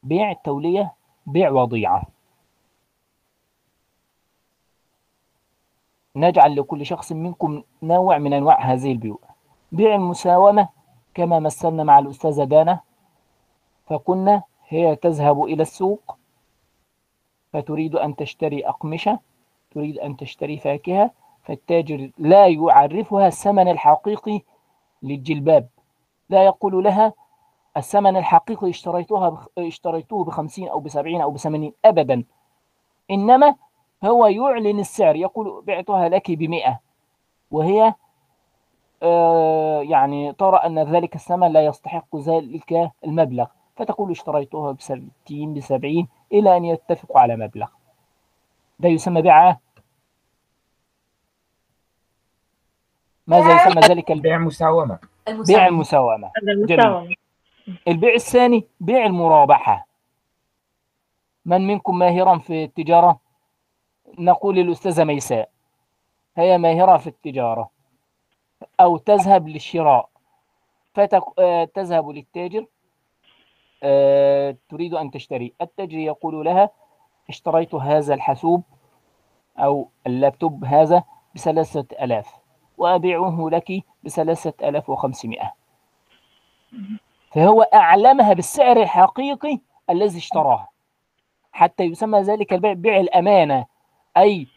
[0.04, 0.94] بيع التولية
[1.26, 2.04] بيع وضيعة.
[6.16, 9.20] نجعل لكل شخص منكم نوع من أنواع هذه البيوع.
[9.72, 10.70] بيع المساومة
[11.14, 12.80] كما مثلنا مع الأستاذة دانا
[13.86, 16.18] فكنا هي تذهب إلى السوق
[17.54, 19.20] فتريد أن تشتري أقمشة
[19.72, 21.12] تريد أن تشتري فاكهة
[21.44, 24.42] فالتاجر لا يعرفها الثمن الحقيقي
[25.04, 25.68] للجلباب.
[26.30, 27.14] لا يقول لها
[27.78, 29.48] الثمن الحقيقي اشتريتها.
[29.58, 32.24] اشتريته بخمسين أو بسبعين أو بثمانين أبدا.
[33.12, 33.56] إنما
[34.04, 36.80] هو يعلن السعر يقول بعتها لك بمئة.
[37.52, 37.94] وهي
[39.04, 43.46] آه يعني ترى أن ذلك الثمن لا يستحق ذلك المبلغ.
[43.76, 47.68] فتقول اشتريتها بستين بسبعين إلى أن يتفقوا على مبلغ.
[48.80, 49.58] ده يسمى بيع
[53.28, 55.00] ماذا يسمى ذلك؟ البيع بيع مساومة.
[55.28, 56.32] بيع المساومة.
[56.44, 57.16] هذا المساومة.
[57.88, 59.88] البيع الثاني بيع المرابحة.
[61.46, 63.20] من منكم ماهرا في التجارة؟
[64.20, 65.50] نقول للأستاذة ميساء.
[66.38, 67.70] هي ماهرة في التجارة.
[68.80, 70.10] أو تذهب للشراء.
[70.94, 72.60] فتذهب للتاجر.
[72.60, 72.81] آه،
[74.70, 75.54] تريد أن تشتري.
[75.62, 76.70] التاجر يقول لها
[77.30, 78.64] اشتريت هذا الحاسوب
[79.58, 81.04] أو اللابتوب هذا
[81.36, 82.36] بثلاثة ألاف
[82.78, 85.54] وأبيعه لك بثلاثة ألاف وخمسمائة.
[87.32, 90.68] فهو أعلمها بالسعر الحقيقي الذي اشتراه.
[91.52, 93.66] حتى يسمى ذلك البيع بيع الأمانة.
[94.18, 94.48] أي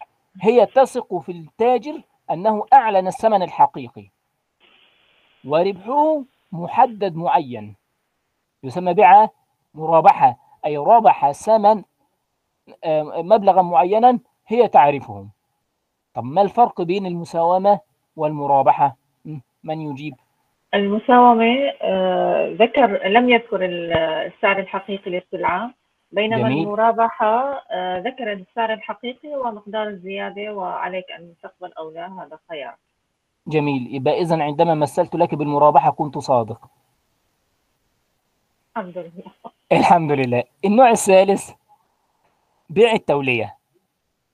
[0.41, 4.11] هي تثق في التاجر أنه أعلن الثمن الحقيقي.
[5.45, 7.77] وربحه محدد معين.
[8.64, 9.29] يسمى بيع
[9.74, 11.83] مرابحة أي ربح ثمن
[12.85, 15.27] آه، مبلغا معينا هي تعرفه
[16.14, 17.81] طب ما الفرق بين المساومة
[18.16, 18.96] والمرابحة؟
[19.64, 20.14] من يجيب؟
[20.74, 23.92] المساومة آه، ذكر لم يذكر ال-
[24.33, 25.70] السعر الحقيقي للسلعة
[26.12, 26.62] بينما جميل.
[26.62, 32.74] المرابحة آه، ذكر السعر الحقيقي ومقدار الزيادة وعليك أن تقبل أو لا هذا خيار.
[33.46, 33.94] جميل.
[33.94, 36.61] يبقى إذا عندما مثلت لك بالمرابحة كنت صادق.
[38.77, 39.33] الحمد لله.
[39.73, 40.45] الحمد لله.
[40.65, 41.51] النوع الثالث
[42.71, 43.57] بيع التولية.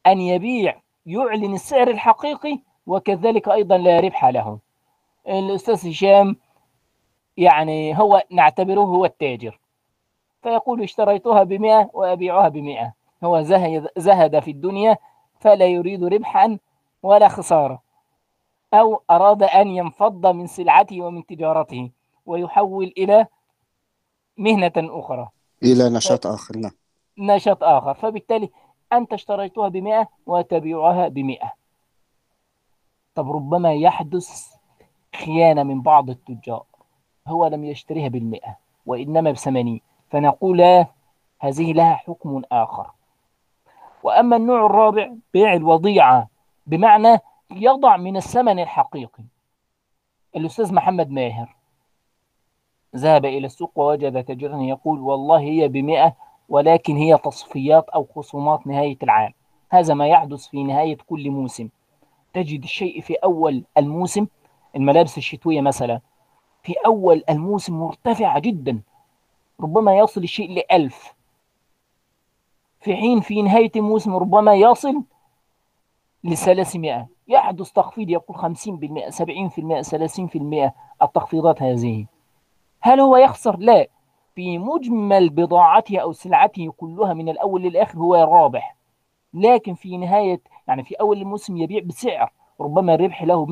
[0.06, 4.58] أن يبيع يعلن السعر الحقيقي وكذلك أيضا لا ربح له.
[5.28, 6.36] الأستاذ هشام
[7.36, 9.60] يعني هو نعتبره هو التاجر.
[10.42, 12.92] فيقول اشتريتها بمئة وأبيعها بمئة.
[13.24, 13.42] هو
[13.96, 14.96] زهد, في الدنيا
[15.40, 16.58] فلا يريد ربحا
[17.02, 17.82] ولا خسارة.
[18.74, 21.90] أو أراد أن ينفض من سلعته ومن تجارته
[22.26, 23.26] ويحول إلى
[24.40, 25.28] مهنة أخرى.
[25.62, 26.72] إلى نشاط آخر نعم.
[27.18, 27.94] نشاط آخر.
[27.94, 28.50] فبالتالي
[28.92, 31.52] أنت اشتريتها بمئة وتبيعها بمئة.
[33.14, 34.54] طب ربما يحدث
[35.16, 36.64] خيانة من بعض التجار.
[37.28, 39.80] هو لم يشتريها بالمئة وإنما بثمانين.
[40.10, 40.86] فنقول لا
[41.40, 42.90] هذه لها حكم آخر.
[44.02, 46.28] وأما النوع الرابع بيع الوضيعة.
[46.66, 47.18] بمعنى
[47.50, 49.24] يضع من الثمن الحقيقي.
[50.36, 51.59] الأستاذ محمد ماهر.
[52.96, 56.12] ذهب إلى السوق ووجد تاجرا يقول والله هي بمئة
[56.48, 59.32] ولكن هي تصفيات أو خصومات نهاية العام.
[59.70, 61.68] هذا ما يحدث في نهاية كل موسم.
[62.34, 64.26] تجد الشيء في أول الموسم
[64.76, 66.00] الملابس الشتوية مثلا
[66.62, 68.80] في أول الموسم مرتفعة جدا
[69.60, 71.14] ربما يصل الشيء لألف
[72.80, 75.02] في حين في نهاية الموسم ربما يصل
[76.24, 80.74] لثلاثمائة يحدث تخفيض يقول خمسين بالمئة سبعين في المئة ثلاثين في المئة.
[81.02, 82.06] التخفيضات هذه
[82.80, 83.86] هل هو يخسر؟ لا.
[84.34, 88.76] في مجمل بضاعته أو سلعته كلها من الأول للآخر هو رابح.
[89.34, 93.46] لكن في نهاية يعني في أول الموسم يبيع بسعر ربما الربح له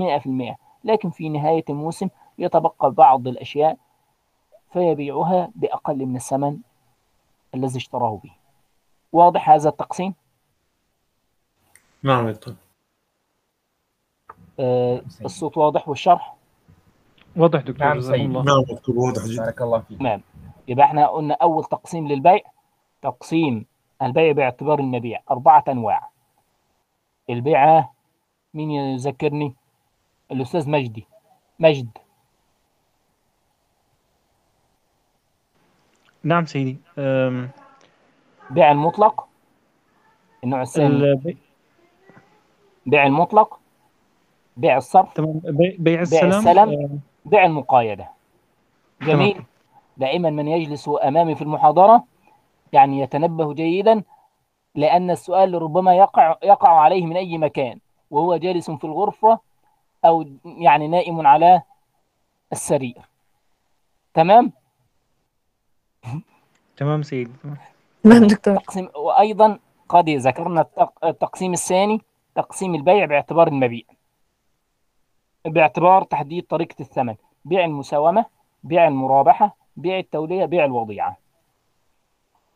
[0.54, 2.08] 100% لكن في نهاية الموسم
[2.38, 3.76] يتبقى بعض الأشياء
[4.72, 6.58] فيبيعها بأقل من الثمن
[7.54, 8.32] الذي اشتراه به.
[9.12, 10.14] واضح هذا التقسيم؟
[12.02, 12.38] نعم يا
[14.60, 16.37] آه، الصوت واضح والشرح؟
[17.36, 18.26] واضح دكتور نعم جزاكم سيد.
[18.26, 18.42] الله.
[18.42, 19.42] نعم دكتور واضح جدا.
[19.42, 19.98] بارك الله فيك.
[19.98, 20.22] تمام.
[20.68, 22.40] يبقى إحنا قلنا أول تقسيم للبيع.
[23.02, 23.66] تقسيم
[24.02, 26.10] البيع باعتبار المبيع أربعة أنواع.
[27.30, 27.92] البيعة
[28.54, 29.54] مين يذكرني؟
[30.32, 31.06] الأستاذ مجدي.
[31.58, 31.88] مجد.
[36.22, 36.78] نعم سيدي.
[36.98, 37.50] أم،
[38.50, 39.28] بيع المطلق.
[40.44, 40.86] النوع الثاني.
[40.86, 41.36] البي...
[42.86, 43.60] بيع المطلق.
[44.56, 45.14] بيع الصرف.
[45.14, 45.40] تمام.
[45.44, 45.76] بي...
[45.78, 48.08] بيع بيع السلام بيع المقايدة
[49.02, 49.42] جميل.
[49.96, 52.04] دائما من يجلس أمامي في المحاضرة
[52.72, 54.02] يعني يتنبه جيدا
[54.74, 57.78] لأن السؤال ربما يقع يقع عليه من أي مكان
[58.10, 59.38] وهو جالس في الغرفة
[60.04, 61.62] أو يعني نائم على
[62.52, 62.98] السرير.
[64.14, 64.52] تمام؟
[66.76, 67.32] تمام سيدي
[68.04, 68.56] تمام دكتور.
[68.56, 69.58] تقسيم وأيضا
[69.88, 72.00] قد ذكرنا التق- التقسيم الثاني
[72.34, 73.82] تقسيم البيع باعتبار المبيع.
[75.48, 78.26] باعتبار تحديد طريقة الثمن بيع المساومة
[78.64, 81.16] بيع المرابحة بيع التولية بيع الوضيعة.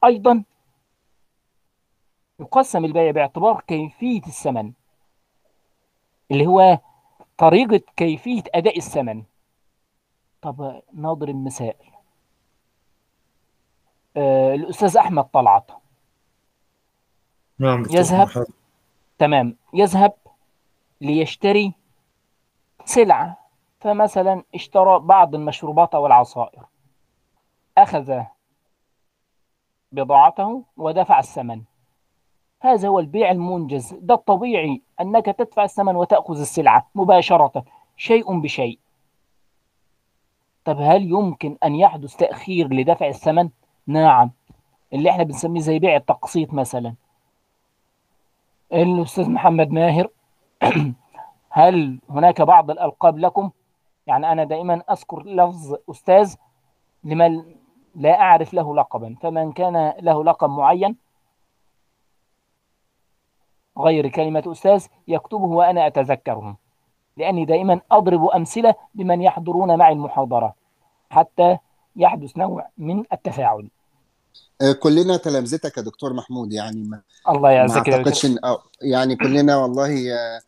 [0.04, 0.44] أيضا
[2.40, 4.72] يقسم البيع باعتبار كيفية الثمن
[6.30, 6.78] اللي هو
[7.38, 9.22] طريقة كيفية أداء الثمن.
[10.42, 11.74] طب نضرب مثال
[14.16, 15.70] آه الأستاذ أحمد طلعت.
[17.58, 18.46] نعم يذهب.
[19.18, 19.56] تمام.
[19.74, 20.12] يذهب
[21.00, 21.72] ليشتري
[22.84, 23.36] سلعة
[23.80, 26.62] فمثلا اشترى بعض المشروبات أو العصائر
[27.78, 28.22] أخذ
[29.92, 31.62] بضاعته ودفع الثمن.
[32.60, 33.94] هذا هو البيع المنجز.
[33.94, 37.64] ده الطبيعي أنك تدفع الثمن وتأخذ السلعة مباشرة
[37.96, 38.78] شيء بشيء.
[40.64, 43.48] طب هل يمكن أن يحدث تأخير لدفع الثمن؟
[43.86, 44.30] نعم.
[44.92, 46.94] اللي إحنا بنسميه زي بيع التقسيط مثلا.
[48.72, 50.08] الأستاذ محمد ماهر
[51.54, 53.50] هل هناك بعض الألقاب لكم؟
[54.06, 56.34] يعني أنا دائما أذكر لفظ أستاذ
[57.04, 57.42] لمن
[57.94, 59.16] لا أعرف له لقبا.
[59.22, 60.96] فمن كان له لقب معين
[63.78, 66.56] غير كلمة أستاذ يكتبه وأنا أتذكره.
[67.16, 70.54] لأني دائما أضرب أمثلة لمن يحضرون معي المحاضرة
[71.10, 71.58] حتى
[71.96, 73.68] يحدث نوع من التفاعل.
[74.62, 78.26] آه، كلنا تلامذتك يا دكتور محمود يعني ما, الله ما يعزك يا أعتقدش
[78.82, 80.40] يعني كلنا والله آه،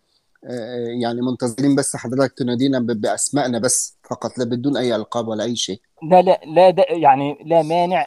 [1.01, 5.81] يعني منتظرين بس حضرتك تنادينا بأسمائنا بس فقط لا بدون أي ألقاب ولا أي شيء.
[6.03, 8.07] لا لا لا يعني لا مانع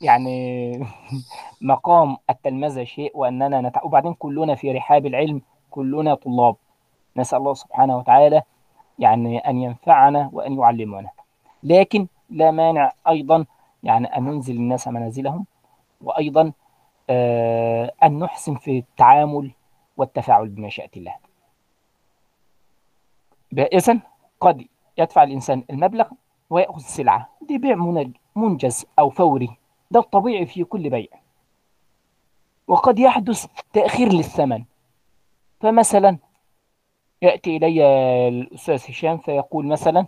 [0.00, 0.78] يعني
[1.60, 3.84] مقام التلمذة شيء وأننا نتع...
[3.84, 6.56] وبعدين كلنا في رحاب العلم كلنا طلاب.
[7.16, 8.42] نسأل الله سبحانه وتعالى
[8.98, 11.10] يعني أن ينفعنا وأن يعلمنا.
[11.62, 13.44] لكن لا مانع أيضا
[13.82, 15.46] يعني أن ننزل الناس منازلهم
[16.00, 16.52] وأيضا
[17.10, 19.50] آه أن نحسن في التعامل
[19.96, 21.31] والتفاعل بمشيئة الله.
[23.58, 24.00] إذن
[24.40, 24.66] قد
[24.98, 26.06] يدفع الإنسان المبلغ
[26.50, 29.56] ويأخذ السلعة دي بيع منج- منجز أو فوري
[29.90, 31.08] ده الطبيعي في كل بيع.
[32.66, 34.64] وقد يحدث تأخير للثمن.
[35.60, 36.18] فمثلا
[37.22, 37.88] يأتي إلي
[38.28, 40.06] الأستاذ هشام فيقول مثلا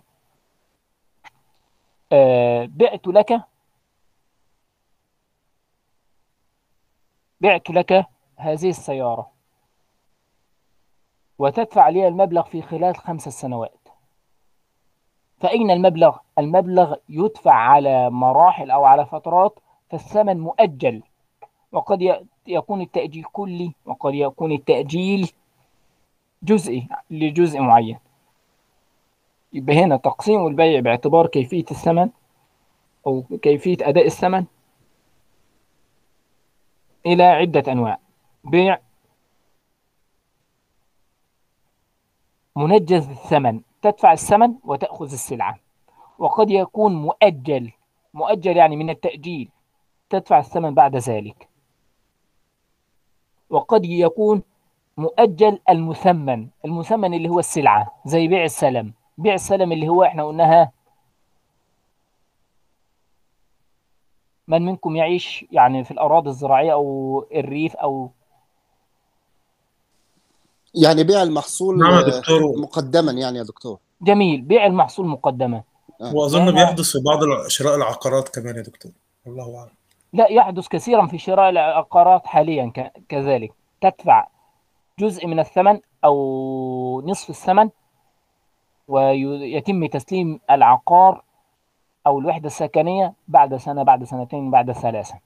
[2.11, 3.41] آه، بعت لك
[7.41, 8.05] بعت لك
[8.37, 9.31] هذه السيارة.
[11.39, 13.87] وتدفع لي المبلغ في خلال خمس سنوات
[15.39, 19.59] فأين المبلغ؟ المبلغ يدفع على مراحل أو على فترات
[19.89, 21.03] فالثمن مؤجل
[21.71, 25.31] وقد يكون التأجيل كلي وقد يكون التأجيل
[26.43, 27.99] جزئي لجزء معين
[29.53, 32.09] يبقى هنا تقسيم البيع باعتبار كيفية الثمن
[33.07, 34.45] أو كيفية أداء الثمن
[37.05, 37.99] إلى عدة أنواع
[38.43, 38.79] بيع
[42.55, 43.61] منجز الثمن.
[43.81, 45.59] تدفع الثمن وتأخذ السلعة.
[46.19, 47.71] وقد يكون مؤجل.
[48.13, 49.49] مؤجل يعني من التأجيل.
[50.09, 51.49] تدفع الثمن بعد ذلك.
[53.49, 54.43] وقد يكون
[54.97, 56.47] مؤجل المثمن.
[56.65, 58.01] المثمن اللي هو السلعة.
[58.05, 58.93] زي بيع السلم.
[59.17, 60.71] بيع السلم اللي هو إحنا قلناها
[64.47, 68.11] من منكم يعيش يعني في الأراضي الزراعية أو الريف أو
[70.83, 72.57] يعني بيع المحصول نعم يا آه، دكتور.
[72.61, 73.77] مقدما يعني يا دكتور.
[74.01, 75.63] جميل بيع المحصول مقدما.
[75.99, 78.91] وأظن لأن- بيحدث في بعض شراء العقارات كمان يا دكتور.
[79.27, 79.71] الله أعلم.
[80.13, 83.53] لا يحدث كثيرا في شراء العقارات حاليا ك- كذلك.
[83.81, 84.27] تدفع
[84.99, 87.69] جزء من الثمن أو نصف الثمن
[88.87, 91.23] ويتم تسليم العقار
[92.07, 95.19] أو الوحدة السكنية بعد سنة بعد سنتين بعد ثلاثة.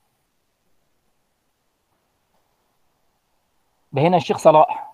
[3.97, 4.89] هنا الشيخ صلاح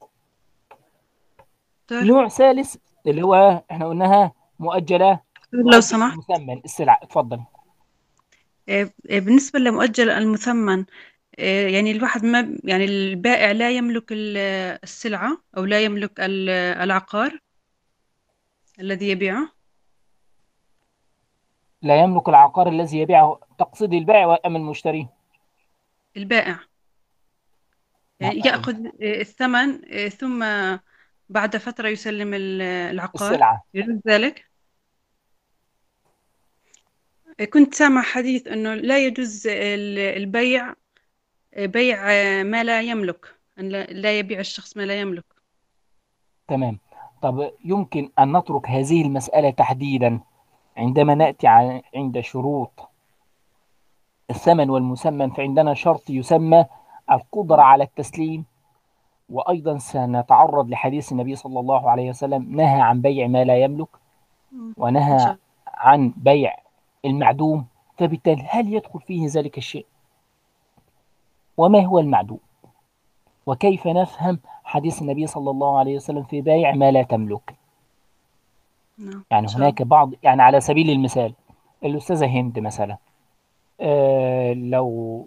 [0.00, 2.76] دكتور نوع ثالث
[3.06, 5.20] اللي هو إحنا قلناها مؤجلة
[5.52, 6.12] لو سمحت.
[6.30, 6.60] المثمن.
[6.64, 7.00] السلع.
[7.02, 7.40] اتفضل.
[8.68, 10.84] آه، آه، بالنسبة لمؤجل المثمن
[11.38, 16.48] آه، يعني الواحد ما يعني البائع لا يملك ال- السلعة أو لا يملك ال-
[16.82, 17.38] العقار
[18.80, 19.48] الذي يبيعه.
[21.82, 23.40] لا يملك العقار الذي يبيعه.
[23.58, 25.08] تقصد البائع ام المشتري؟
[26.16, 26.58] البائع.
[28.20, 28.46] يعني نعم.
[28.46, 30.44] يأخذ الثمن ثم
[31.28, 33.30] بعد فترة يسلم ال- العقار.
[33.30, 33.64] السلعة.
[33.74, 34.44] يجوز ذلك؟
[37.52, 40.74] كنت سامع حديث أنه لا يجوز ال- البيع
[41.58, 41.96] بيع
[42.42, 45.24] ما لا يملك أن لا يبيع الشخص ما لا يملك.
[46.48, 46.78] تمام.
[47.22, 50.20] طب يمكن أن نترك هذه المسألة تحديدا
[50.76, 52.88] عندما نأتي ع- عند شروط
[54.30, 56.64] الثمن والمسمن فعندنا شرط يسمى
[57.10, 58.44] القدرة على التسليم
[59.30, 63.88] وأيضا سنتعرض لحديث النبي صلى الله عليه وسلم نهى عن بيع ما لا يملك
[64.76, 66.56] ونهى عن بيع
[67.04, 67.66] المعدوم
[67.98, 69.86] فبالتالي هل يدخل فيه ذلك الشيء؟
[71.56, 72.40] وما هو المعدوم؟
[73.46, 77.54] وكيف نفهم حديث النبي صلى الله عليه وسلم في بيع ما لا تملك؟
[78.98, 81.34] نعم يعني هناك بعض يعني على سبيل المثال
[81.84, 82.96] الأستاذة هند مثلا
[83.80, 85.26] آه لو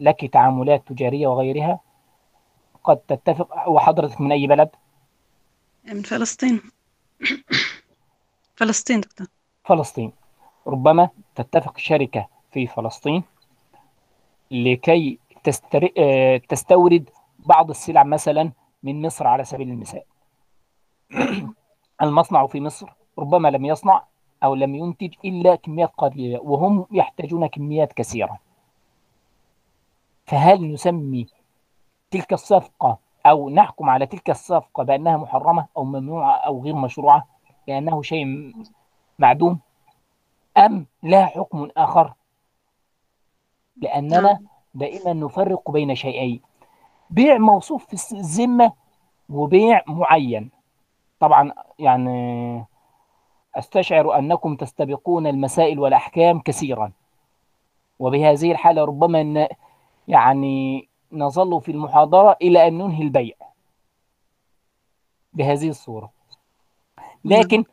[0.00, 1.80] لك تعاملات تجارية وغيرها
[2.88, 4.70] قد تتفق وحضرتك من أي بلد؟
[5.84, 6.60] من فلسطين.
[8.56, 9.26] فلسطين دكتور.
[9.64, 10.12] فلسطين.
[10.66, 13.22] ربما تتفق شركة في فلسطين
[14.50, 15.88] لكي تستر...
[15.98, 20.02] آه، تستورد بعض السلع مثلا من مصر على سبيل المثال.
[22.02, 24.04] المصنع في مصر؟ ربما لم يصنع
[24.44, 28.38] أو لم ينتج إلا كميات قليلة وهم يحتاجون كميات كثيرة.
[30.26, 31.26] فهل نسمي
[32.10, 37.26] تلك الصفقة أو نحكم على تلك الصفقة بأنها محرمة أو ممنوعة أو غير مشروعة
[37.66, 38.52] لأنه شيء
[39.18, 39.58] معدوم؟
[40.56, 42.12] أم لها حكم آخر؟
[43.76, 44.38] لأننا نعم.
[44.74, 46.40] دائما نفرق بين شيئين
[47.10, 48.72] بيع موصوف في الذمة
[49.28, 50.50] وبيع معين.
[51.20, 52.64] طبعا يعني
[53.54, 56.92] أستشعر أنكم تستبقون المسائل والأحكام كثيرا
[57.98, 59.48] وبهذه الحالة ربما.
[60.08, 63.34] يعني نظل في المحاضرة إلى أن ننهي البيع
[65.32, 66.10] بهذه الصورة.
[67.24, 67.64] لكن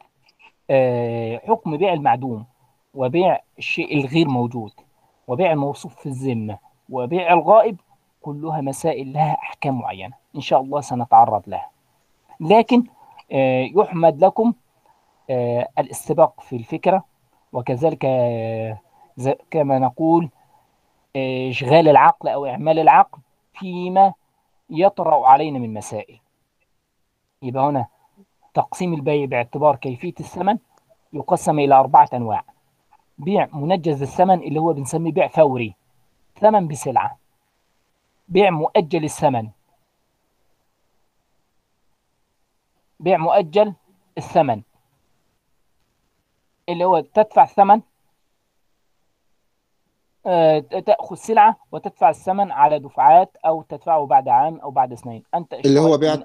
[0.69, 2.45] آه، حكم بيع المعدوم
[2.93, 4.71] وبيع الشيء الغير موجود
[5.27, 6.57] وبيع الموصوف في الذمة
[6.89, 7.79] وبيع الغائب
[8.21, 10.15] كلها مسائل لها أحكام معينة.
[10.35, 11.69] إن شاء الله سنتعرض لها.
[12.39, 12.83] لكن
[13.31, 14.53] آه، يحمد لكم
[15.29, 17.03] آه، الاستباق في الفكرة
[17.53, 17.99] وكذلك
[19.51, 20.29] كما نقول
[21.49, 23.19] إشغال العقل أو إعمال العقل
[23.59, 24.13] فيما
[24.69, 26.19] يطرأ علينا من مسائل.
[27.41, 27.87] يبقى هنا
[28.53, 30.57] تقسيم البيع باعتبار كيفية الثمن
[31.13, 32.43] يقسم إلى أربعة أنواع.
[33.17, 35.75] بيع منجز الثمن اللي هو بنسميه بيع فوري.
[36.39, 37.17] ثمن بسلعة.
[38.27, 39.49] بيع مؤجل الثمن.
[42.99, 43.73] بيع مؤجل
[44.17, 44.61] الثمن.
[46.69, 47.81] اللي هو تدفع ثمن
[50.27, 55.23] آه، تأخذ سلعة وتدفع الثمن على دفعات أو تدفعه بعد عام أو بعد سنين.
[55.35, 56.17] أنت اللي هو بيع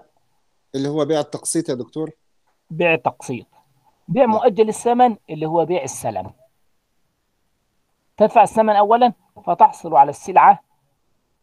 [0.75, 2.11] اللي هو بيع التقسيط يا دكتور؟
[2.71, 3.47] بيع تقسيط
[4.09, 4.31] بيع نعم.
[4.31, 6.31] مؤجل الثمن اللي هو بيع السلم.
[8.17, 9.13] تدفع الثمن أولا
[9.47, 10.63] فتحصل على السلعة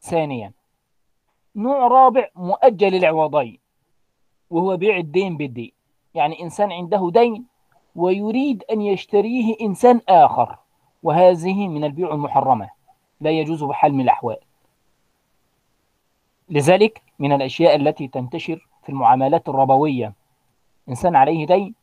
[0.02, 0.52] ثانيا.
[1.56, 3.60] نوع رابع مؤجل العوضين
[4.50, 5.72] وهو بيع الدين بالدين.
[6.14, 7.46] يعني إنسان عنده دين
[7.96, 10.58] ويريد أن يشتريه إنسان آخر.
[11.04, 12.70] وهذه من البيوع المحرمة.
[13.22, 14.38] لا يجوز بحال من الأحوال.
[16.50, 20.14] لذلك من الأشياء التي تنتشر في المعاملات الربوية.
[20.90, 21.76] إنسان عليه دين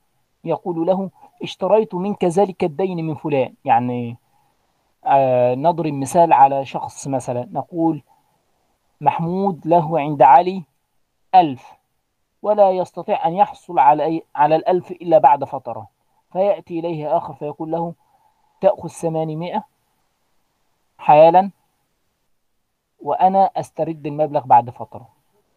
[0.45, 1.11] يقول له
[1.43, 3.55] اشتريت منك ذلك الدين من فلان.
[3.65, 4.17] يعني
[5.05, 7.49] آه نضرب مثال على شخص مثلا.
[7.53, 8.03] نقول
[9.01, 10.63] محمود له عند علي
[11.35, 11.73] ألف
[12.43, 15.89] ولا يستطيع أن يحصل على على الألف إلا بعد فترة.
[16.33, 17.95] فيأتي إليه آخر فيقول له
[18.65, 19.65] تأخذ ثمانمائة
[20.99, 21.51] حالا
[23.01, 25.09] وأنا أسترد المبلغ بعد فترة.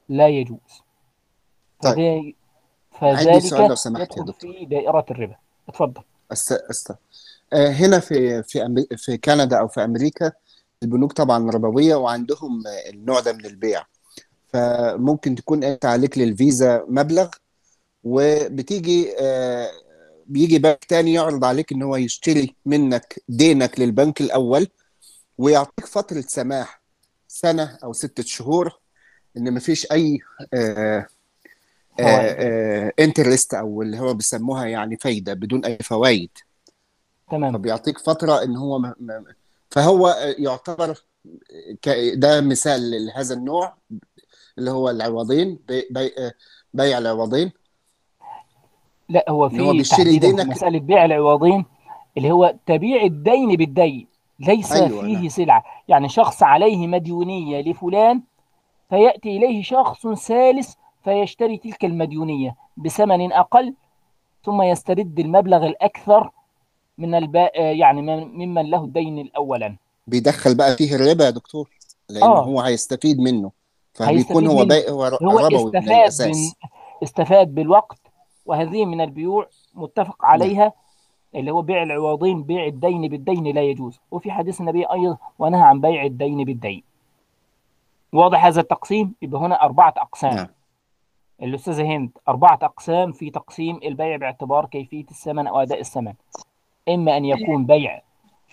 [0.09, 0.83] لا يجوز.
[1.81, 2.35] طيب.
[2.91, 4.51] فذا عندي سؤال لو فذلك يدخل دكتور.
[4.53, 5.35] في دائرة الربا.
[5.69, 6.01] اتفضل.
[6.31, 6.51] است...
[6.51, 6.91] است...
[7.53, 8.87] آه، هنا في في أمري...
[8.97, 10.31] في كندا أو في أمريكا
[10.83, 13.83] البنوك طبعا ربوية وعندهم آه، النوع ده من البيع.
[14.47, 17.29] فممكن تكون أنت عليك للفيزا مبلغ
[18.03, 19.71] وبتيجي آه،
[20.27, 24.67] بيجي بنك تاني يعرض عليك إن هو يشتري منك دينك للبنك الأول
[25.37, 26.81] ويعطيك فترة سماح
[27.27, 28.79] سنة أو ستة شهور
[29.37, 30.19] إن مفيش أي
[30.53, 31.07] آه،
[31.97, 32.93] فوائد.
[32.99, 36.29] interest أو اللي هو بيسموها يعني فايدة بدون أي فوائد.
[37.31, 37.53] تمام.
[37.57, 38.93] فبيعطيك فترة إن هو م...
[38.99, 39.23] م...
[39.71, 41.03] فهو يعتبر
[41.81, 41.89] ك...
[42.13, 43.77] ده مثال لهذا النوع
[44.57, 45.87] اللي هو العوضين بي...
[45.91, 46.11] بي...
[46.73, 47.51] بيع العوضين.
[49.09, 50.45] لا هو إن هو في بيشتري في دينك.
[50.45, 51.65] مسألة بيع العوضين
[52.17, 54.07] اللي هو تبيع الدين بالدين
[54.39, 55.27] ليس أيوه فيه نعم.
[55.29, 55.63] سلعة.
[55.87, 58.21] يعني شخص عليه مديونية لفلان
[58.89, 63.73] فيأتي إليه شخص ثالث فيشتري تلك المديونية بثمن أقل
[64.45, 66.29] ثم يسترد المبلغ الأكثر
[66.97, 67.35] من الب...
[67.55, 69.75] يعني من- ممن له الدين الأولا
[70.07, 71.69] بيدخل بقى فيه الربا يا دكتور
[72.09, 72.43] لأن آه.
[72.43, 73.51] هو هيستفيد منه.
[73.93, 76.53] فبيكون هو بيع هو هو ربوي من الأساس.
[77.03, 77.99] استفاد بالوقت
[78.47, 80.31] وهذه من البيوع متفق نعم.
[80.31, 80.73] عليها
[81.35, 83.99] اللي هو بيع العوضين بيع الدين بالدين لا يجوز.
[84.11, 86.83] وفي حديث النبي أيضا ونهى عن بيع الدين بالدين.
[88.13, 90.35] واضح هذا التقسيم؟ يبقى هنا أربعة أقسام.
[90.35, 90.47] نعم.
[91.41, 96.13] الأستاذة هند أربعة أقسام في تقسيم البيع باعتبار كيفية الثمن أو أداء الثمن.
[96.89, 98.01] إما أن يكون بيع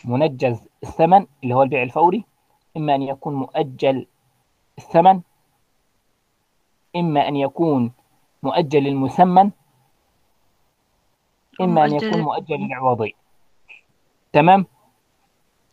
[0.05, 2.25] منجز الثمن اللي هو البيع الفوري
[2.77, 4.07] إما أن يكون مؤجل
[4.79, 5.21] الثمن
[6.97, 7.93] إما أن يكون
[8.43, 9.51] مؤجل المثمن
[11.61, 13.15] إما أن يكون مؤجل العوضي
[14.33, 14.67] تمام؟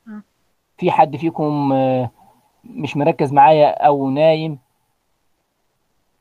[0.08, 0.22] آه.
[0.78, 2.12] في حد فيكم آه،
[2.64, 4.60] مش مركز معايا أو نايم؟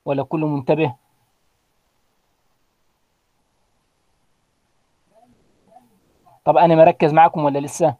[0.04, 0.94] ولا كله منتبه؟
[6.44, 7.96] طب أنا مركز معاكم ولا لسه؟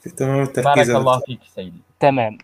[0.00, 1.80] في تمام بارك التركيز يا الله فيك سيدي.
[2.00, 2.38] تمام.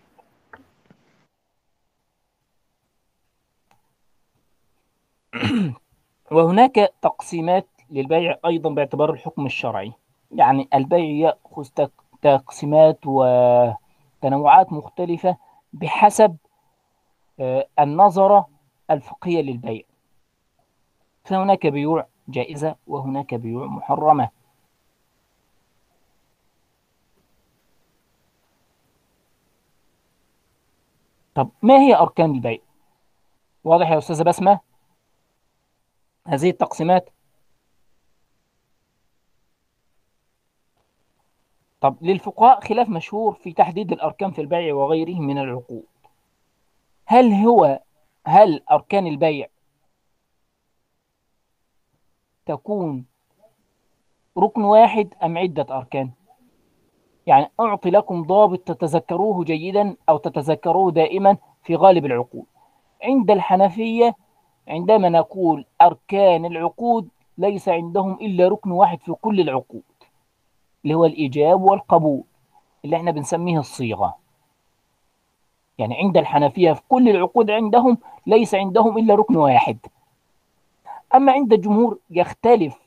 [6.30, 9.92] وهناك تقسيمات للبيع أيضا باعتبار الحكم الشرعي.
[10.30, 10.98] يعني البيع
[11.28, 15.36] يأخذ تق- تقسيمات وتنوعات مختلفة
[15.72, 16.36] بحسب
[17.40, 18.48] آه، النظرة
[18.90, 19.82] الفقهية للبيع.
[21.24, 24.28] فهناك بيوع جائزة وهناك بيوع محرمة.
[31.34, 32.58] طب ما هي أركان البيع؟
[33.64, 34.60] واضح يا أستاذة بسمة؟
[36.26, 37.10] هذه التقسيمات.
[41.80, 45.84] طب للفقهاء خلاف مشهور في تحديد الأركان في البيع وغيره من العقود.
[47.06, 47.80] هل هو
[48.26, 49.46] هل أركان البيع
[52.46, 53.04] تكون
[54.38, 56.10] ركن واحد أم عدة أركان؟
[57.26, 62.46] يعني أعطي لكم ضابط تتذكروه جيدا أو تتذكروه دائما في غالب العقود.
[63.02, 64.14] عند الحنفية
[64.68, 67.08] عندما نقول أركان العقود
[67.38, 69.82] ليس عندهم إلا ركن واحد في كل العقود
[70.84, 72.22] اللي هو الإيجاب والقبول
[72.84, 74.16] اللي إحنا بنسميه الصيغة.
[75.78, 79.78] يعني عند الحنفية في كل العقود عندهم ليس عندهم إلا ركن واحد.
[81.14, 82.78] أما عند الجمهور يختلف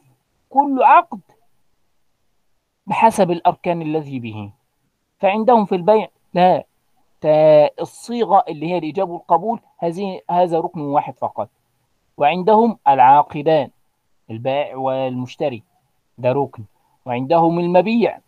[0.50, 1.20] كل عقد
[2.88, 4.52] بحسب الأركان الذي به.
[5.20, 6.64] فعندهم في البيع لا
[7.82, 11.50] الصيغة اللي هي الإيجاب والقبول هذه هذا ركن واحد فقط.
[12.18, 13.70] وعندهم العاقدان
[14.30, 15.64] البائع والمشتري
[16.18, 16.64] ده ركن.
[17.06, 18.20] وعندهم المبيع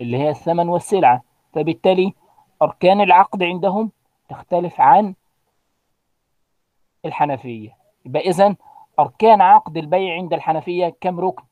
[0.00, 1.22] اللي هي الثمن والسلعة.
[1.52, 2.14] فبالتالي
[2.62, 3.90] أركان العقد عندهم
[4.28, 5.14] تختلف عن
[7.04, 7.76] الحنفية.
[8.06, 8.56] يبقى إذن
[8.98, 11.42] أركان عقد البيع عند الحنفية كم ركن؟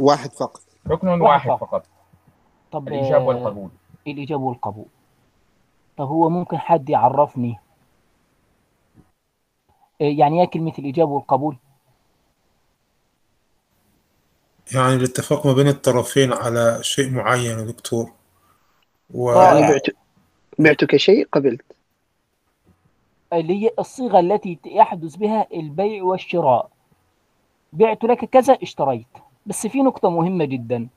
[0.00, 0.62] واحد فقط.
[0.88, 1.60] ركن واحد واحد فقط.
[1.60, 1.86] فقط.
[2.72, 3.70] طب الإيجاب آه، والقبول
[4.06, 4.86] الإيجاب والقبول.
[5.96, 7.71] طب هو ممكن حد يعرفني آه،
[10.02, 11.56] يعني إيه كلمة الإيجاب والقبول؟
[14.74, 18.12] يعني الاتفاق ما بين الطرفين على شيء معين يا دكتور.
[19.14, 19.58] و رائع.
[19.58, 19.86] يعني بعت
[20.58, 21.64] بعتك شيء؟ قبلت.
[23.32, 26.70] اللي هي الصيغة التي يحدث بها البيع والشراء.
[27.72, 29.06] بعت لك كذا اشتريت.
[29.46, 30.88] بس في نقطة مهمة جدا.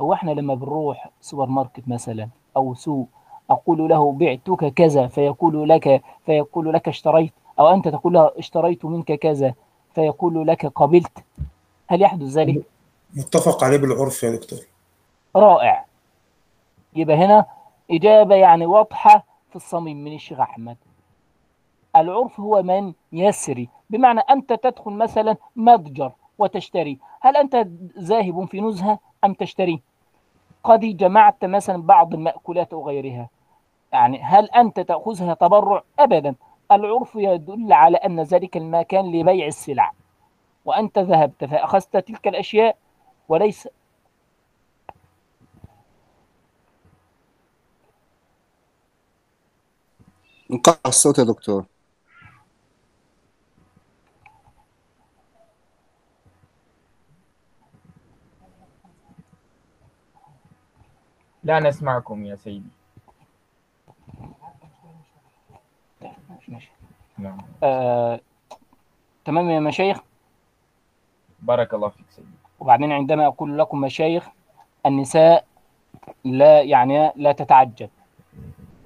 [0.00, 3.08] هو إحنا لما بنروح سوبر ماركت مثلا أو سوق
[3.50, 7.32] أقول له بعتك كذا فيقول لك فيقول لك اشتريت.
[7.58, 9.54] أو أنت تقول له اشتريت منك كذا
[9.94, 11.24] فيقول لك قبلت.
[11.88, 12.62] هل يحدث ذلك؟
[13.14, 14.58] متفق عليه بالعرف يا دكتور.
[15.36, 15.84] رائع.
[16.94, 17.46] يبقى هنا
[17.90, 20.76] إجابة يعني واضحة في الصميم من الشيخ أحمد.
[21.96, 26.98] العرف هو من يسري بمعنى أنت تدخل مثلا متجر وتشتري.
[27.20, 29.82] هل أنت ذاهب في نزهة أم تشتري؟
[30.64, 33.28] قد جمعت مثلا بعض المأكولات أو غيرها
[33.92, 36.34] يعني هل أنت تأخذها تبرع؟ أبدا.
[36.74, 39.92] العرف يدل على أن ذلك المكان لبيع السلع.
[40.64, 42.76] وأنت ذهبت فأخذت تلك الأشياء
[43.28, 43.68] وليس
[50.52, 51.64] انقطع الصوت يا دكتور.
[61.44, 62.81] لا نسمعكم يا سيدي.
[66.52, 66.70] ماشي.
[67.18, 67.38] نعم.
[67.62, 68.20] آه،
[69.24, 70.00] تمام يا مشايخ؟
[71.40, 72.28] بارك الله فيك سيدي.
[72.60, 74.28] وبعدين عندما أقول لكم مشايخ
[74.86, 75.46] النساء
[76.24, 77.90] لا يعني لا تتعجب.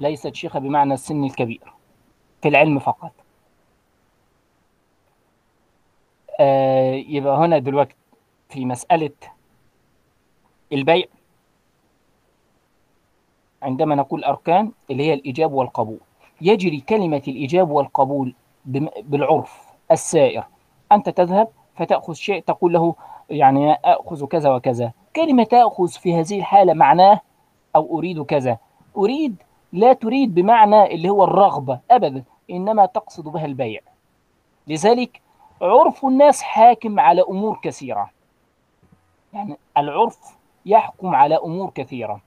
[0.01, 1.73] ليست شيخة بمعنى السن الكبير
[2.43, 3.13] في العلم فقط.
[6.41, 7.95] آه، يبقى هنا دلوقتي
[8.49, 9.11] في مسألة
[10.73, 11.07] البيع.
[13.63, 16.01] عندما نقول أركان اللي هي الإيجاب والقبول.
[16.41, 18.35] يجري كلمة الإيجاب والقبول
[19.03, 20.45] بالعرف السائر.
[20.93, 22.95] أنت تذهب فتأخذ شيء تقول له
[23.31, 24.93] يعني أخذ كذا وكذا.
[25.17, 27.21] كلمة تأخذ في هذه الحالة معناه
[27.77, 28.59] أو أريد كذا.
[28.97, 29.37] أريد
[29.73, 33.81] لا تريد بمعنى اللي هو الرغبة أبدا إنما تقصد بها البيع.
[34.67, 35.21] لذلك
[35.63, 38.11] عرف الناس حاكم على أمور كثيرة.
[39.33, 42.21] يعني العرف يحكم على أمور كثيرة.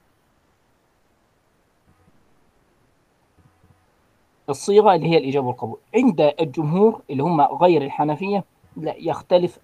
[4.50, 5.80] الصيغة اللي هي الإجابة والقبول.
[5.96, 8.44] عند الجمهور اللي هم غير الحنفية
[8.78, 9.60] لا يختلف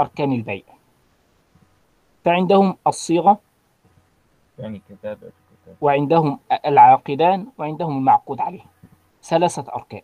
[0.00, 0.62] أركان البيع.
[2.24, 3.38] فعندهم الصيغة
[4.58, 8.64] يعني كتابة كتابة وعندهم العاقدان وعندهم المعقود عليه.
[9.22, 10.02] ثلاثة أركان.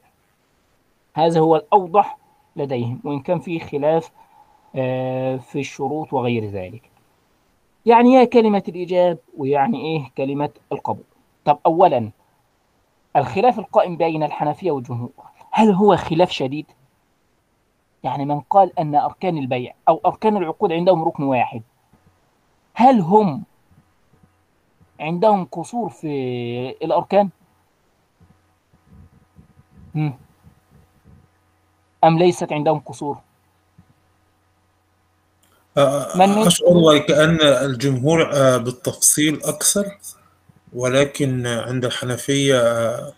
[1.15, 2.19] هذا هو الأوضح
[2.57, 4.11] لديهم وإن كان في خلاف
[4.77, 6.91] آه، في الشروط وغير ذلك.
[7.87, 11.05] يعني إيه كلمة الإيجاب ويعني إيه كلمة القبول؟
[11.45, 12.11] طب أولا
[13.17, 15.11] الخلاف القائم بين الحنفية والجمهور
[15.51, 16.67] هل هو خلاف شديد؟
[18.03, 21.63] يعني من قال أن أركان البيع أو أركان العقود عندهم ركن واحد
[22.75, 23.43] هل هم
[25.01, 27.31] عندهم قصور في الأركان؟
[32.05, 33.19] أم ليست عندهم قصور؟
[36.15, 39.99] من أشعر وكأن الجمهور آه، بالتفصيل أكثر
[40.75, 43.13] ولكن عند الحنفية آه،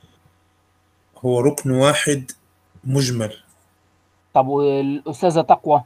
[1.18, 2.30] هو ركن واحد
[2.84, 3.36] مجمل.
[4.34, 5.84] طب والأستاذة تقوى؟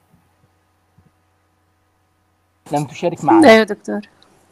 [2.72, 3.50] لم تشارك معنا.
[3.50, 4.00] أيوه دكتور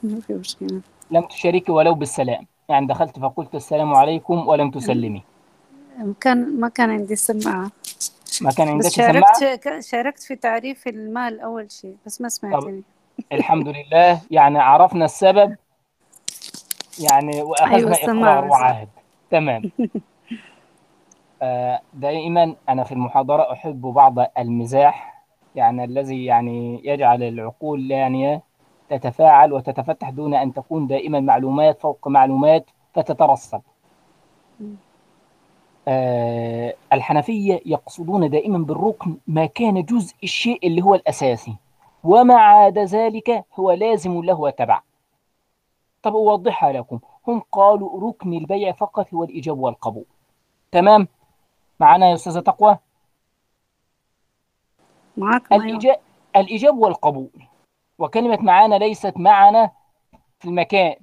[0.02, 0.80] ما في مشكلة.
[1.10, 2.46] لم تشاركي ولو بالسلام.
[2.68, 5.22] يعني دخلت فقلت السلام عليكم ولم تسلمي.
[6.20, 7.70] كان ما كان عندي سماعة.
[8.40, 12.82] ما كان عندك بس سماعة؟ شاركت شاركت في تعريف المال أول شيء بس ما سمعتني.
[13.32, 14.20] الحمد لله.
[14.30, 15.56] يعني عرفنا السبب.
[17.00, 18.88] يعني أيوة وأخذنا السماعة إقرار وعهد.
[19.30, 19.62] تمام.
[21.42, 25.24] آه، دائما أنا في المحاضرة أحب بعض المزاح
[25.54, 28.40] يعني الذي يعني يجعل العقول يعني
[28.90, 33.60] تتفاعل وتتفتح دون أن تكون دائما معلومات فوق معلومات فتترسب
[35.88, 41.56] آه، الحنفية يقصدون دائما بالركن ما كان جزء الشيء اللي هو الأساسي
[42.04, 44.80] وما عاد ذلك هو لازم له وتبع
[46.02, 46.98] طب أوضحها لكم.
[47.28, 50.04] هم قالوا ركن البيع فقط هو الإيجاب والقبول.
[50.72, 51.08] تمام؟
[51.80, 52.78] معنا يا أستاذة تقوى؟
[55.52, 55.96] أيوة الإيجاب,
[56.36, 57.30] الإيجاب والقبول.
[57.98, 59.70] وكلمة معانا ليست معنا
[60.38, 60.96] في المكان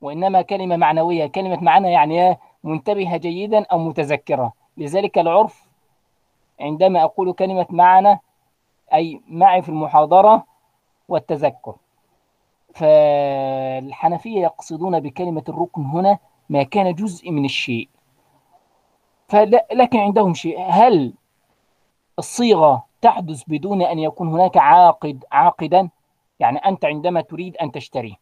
[0.00, 1.26] وإنما كلمة معنوية.
[1.26, 4.52] كلمة معنا يعني إيه؟ منتبهة جيدا أو متذكرة.
[4.76, 5.68] لذلك العرف
[6.60, 8.18] عندما أقول كلمة معنا
[8.94, 10.44] أي معي في المحاضرة
[11.08, 11.74] والتذكر.
[12.74, 17.88] فالحنفية يقصدون بكلمة الركن هنا ما كان جزء من الشيء.
[19.72, 20.60] لكن عندهم شيء.
[20.60, 21.14] هل
[22.18, 25.88] الصيغة تحدث بدون أن يكون هناك عاقد عاقدا؟
[26.40, 28.18] يعني أنت عندما تريد أن تشتري.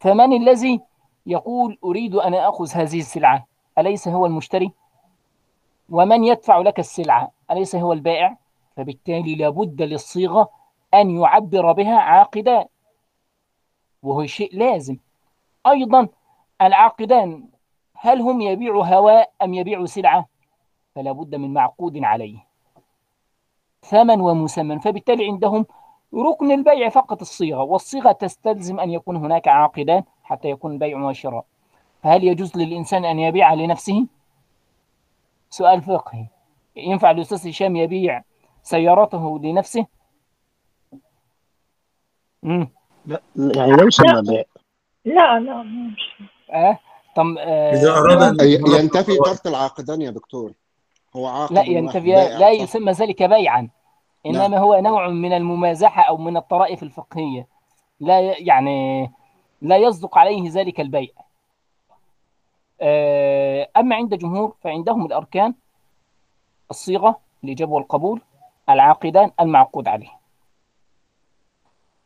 [0.00, 0.80] فمن الذي
[1.26, 3.46] يقول أريد أن أخذ هذه السلعة؟
[3.78, 4.72] أليس هو المشتري؟
[5.90, 8.36] ومن يدفع لك السلعة؟ أليس هو البائع؟
[8.76, 10.50] فبالتالي لابد للصيغة
[10.94, 12.64] أن يعبر بها عاقدان.
[14.02, 14.96] وهو شيء لازم.
[15.66, 16.08] أيضا
[16.62, 17.48] العاقدان
[17.94, 20.26] هل هم يبيعوا هواء أم يبيعوا سلعة؟
[20.94, 22.38] فلا بد من معقود عليه.
[23.82, 25.66] ثمن ومسمى فبالتالي عندهم
[26.14, 27.62] ركن البيع فقط الصيغة.
[27.62, 31.44] والصيغة تستلزم أن يكون هناك عاقدان حتى يكون بيع وشراء
[32.02, 34.06] فهل يجوز للإنسان أن يبيع لنفسه؟
[35.50, 36.26] سؤال فقهي.
[36.76, 38.22] ينفع الأستاذ هشام يبيع
[38.62, 39.86] سيارته لنفسه؟
[42.44, 42.68] مم.
[43.36, 44.44] يعني لا يسمى بيع
[45.04, 46.22] لا لا مش؟
[47.16, 50.52] طم آه إذا أراد أن ي- ينتفي ترك العاقدان يا دكتور
[51.16, 52.50] هو عاقد لا ينتفي لا.
[52.50, 53.68] يسمى ذلك بيعا
[54.26, 54.54] إنما نعم.
[54.60, 57.46] هو نوع من الممازحة أو من الطرائف الفقهية
[58.00, 59.10] لا يعني
[59.62, 61.08] لا يصدق عليه ذلك البيع
[62.80, 65.54] آه، أما عند جمهور فعندهم الأركان
[66.70, 68.20] الصيغة الإجابة والقبول
[68.70, 70.10] العاقدان المعقود عليه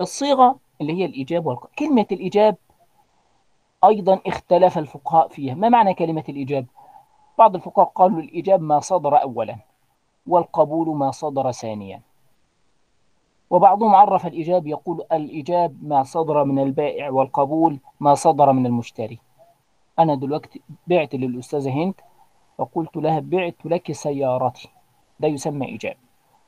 [0.00, 2.56] الصيغة اللي هي الإجابة والقبول كلمة الإجاب
[3.84, 5.54] أيضا اختلف الفقهاء فيها.
[5.54, 6.66] ما معنى كلمة الإجاب
[7.38, 9.56] بعض الفقهاء قالوا الإجاب ما صدر أولا
[10.26, 12.00] والقبول ما صدر ثانيا.
[13.50, 19.18] وبعضهم عرف الإجاب يقول الإجاب ما صدر من البائع والقبول ما صدر من المشتري.
[19.98, 21.94] أنا دلوقتي بعت للأستاذة هند
[22.58, 24.68] وقلت لها بعت لك سيارتي.
[25.20, 25.96] ده يسمى إجاب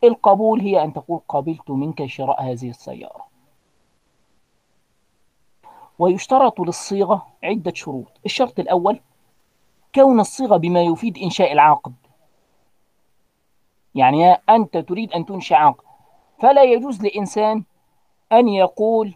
[0.04, 3.29] القبول هي أن تقول قبلت منك شراء هذه السيارة.
[6.00, 8.20] ويشترط للصيغة عدة شروط.
[8.26, 9.00] الشرط الأول
[9.94, 11.94] كون الصيغة بما يفيد إنشاء العقد.
[13.94, 15.84] يعني أنت تريد أن تنشئ عقد.
[16.38, 17.64] فلا يجوز لإنسان
[18.32, 19.14] أن يقول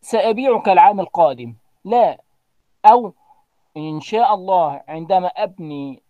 [0.00, 1.54] سأبيعك العام القادم.
[1.84, 2.20] لا.
[2.84, 3.12] أو
[3.76, 6.02] إن شاء الله عندما أبني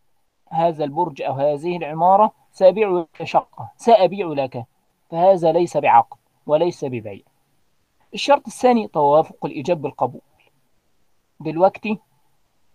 [0.48, 3.70] هذا البرج أو هذه العمارة سأبيع لك شقة.
[3.76, 4.64] سأبيع لك.
[5.10, 7.35] فهذا ليس بعقد وليس ببيع.
[8.14, 10.20] الشرط الثاني توافق الإجاب بالقبول.
[11.40, 11.98] دلوقتي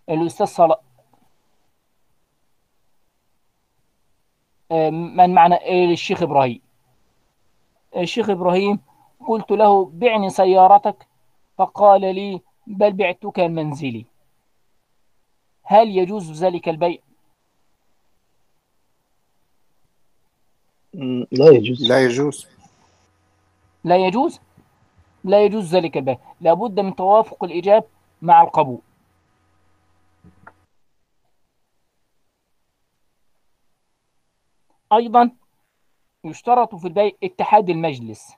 [0.08, 0.78] الأستاذ صلاح
[5.16, 6.60] من معنى الشيخ إبراهيم.
[7.96, 8.78] الشيخ إبراهيم
[9.28, 11.06] قلت له بعني سيارتك؟
[11.58, 14.06] فقال لي بل بعتك منزلي
[15.62, 16.98] هل يجوز ذلك البيع؟
[21.32, 21.88] لا يجوز.
[21.88, 22.46] لا يجوز.
[23.84, 24.40] لا يجوز؟
[25.24, 27.84] لا يجوز ذلك البيع لابد من توافق الإجاب
[28.22, 28.80] مع القبول.
[34.92, 35.30] أيضا
[36.24, 38.34] يشترط في البيع اتحاد المجلس.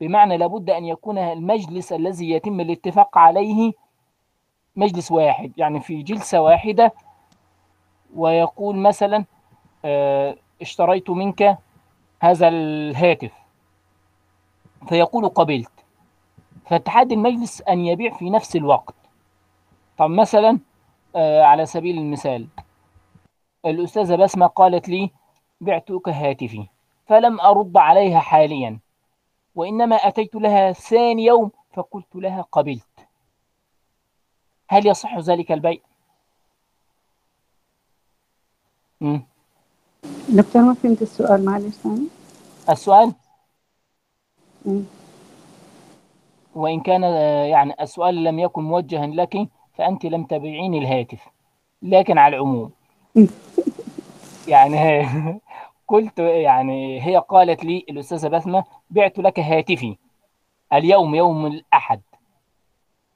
[0.00, 3.72] بمعنى لابد أن يكون المجلس الذي يتم الاتفاق عليه
[4.76, 6.92] مجلس واحد يعني في جلسة واحدة
[8.14, 9.24] ويقول مثلا
[9.84, 11.58] آه، اشتريت منك
[12.20, 13.32] هذا الهاتف.
[14.88, 15.73] فيقول قبلت.
[16.66, 18.94] فاتحاد المجلس أن يبيع في نفس الوقت.
[19.98, 20.58] طب مثلا
[21.16, 22.46] آه، على سبيل المثال
[23.66, 25.10] الأستاذة بسمة قالت لي
[25.60, 26.66] بعتك هاتفي.
[27.06, 28.78] فلم أرد عليها حاليا
[29.54, 33.06] وإنما أتيت لها ثاني يوم فقلت لها قبلت.
[34.68, 35.78] هل يصح ذلك البيع؟
[40.28, 42.06] دكتور ما فهمت السؤال؟ معلش ثاني
[42.70, 43.14] السؤال؟
[44.66, 44.84] مم.
[46.54, 51.28] وإن كان آه، يعني السؤال لم يكن موجها لك فأنت لم تبيعيني الهاتف
[51.82, 52.70] لكن على العموم.
[54.48, 55.06] يعني
[55.88, 59.96] قلت يعني هي قالت لي الأستاذة بسمة بعت لك هاتفي
[60.72, 62.00] اليوم يوم الأحد.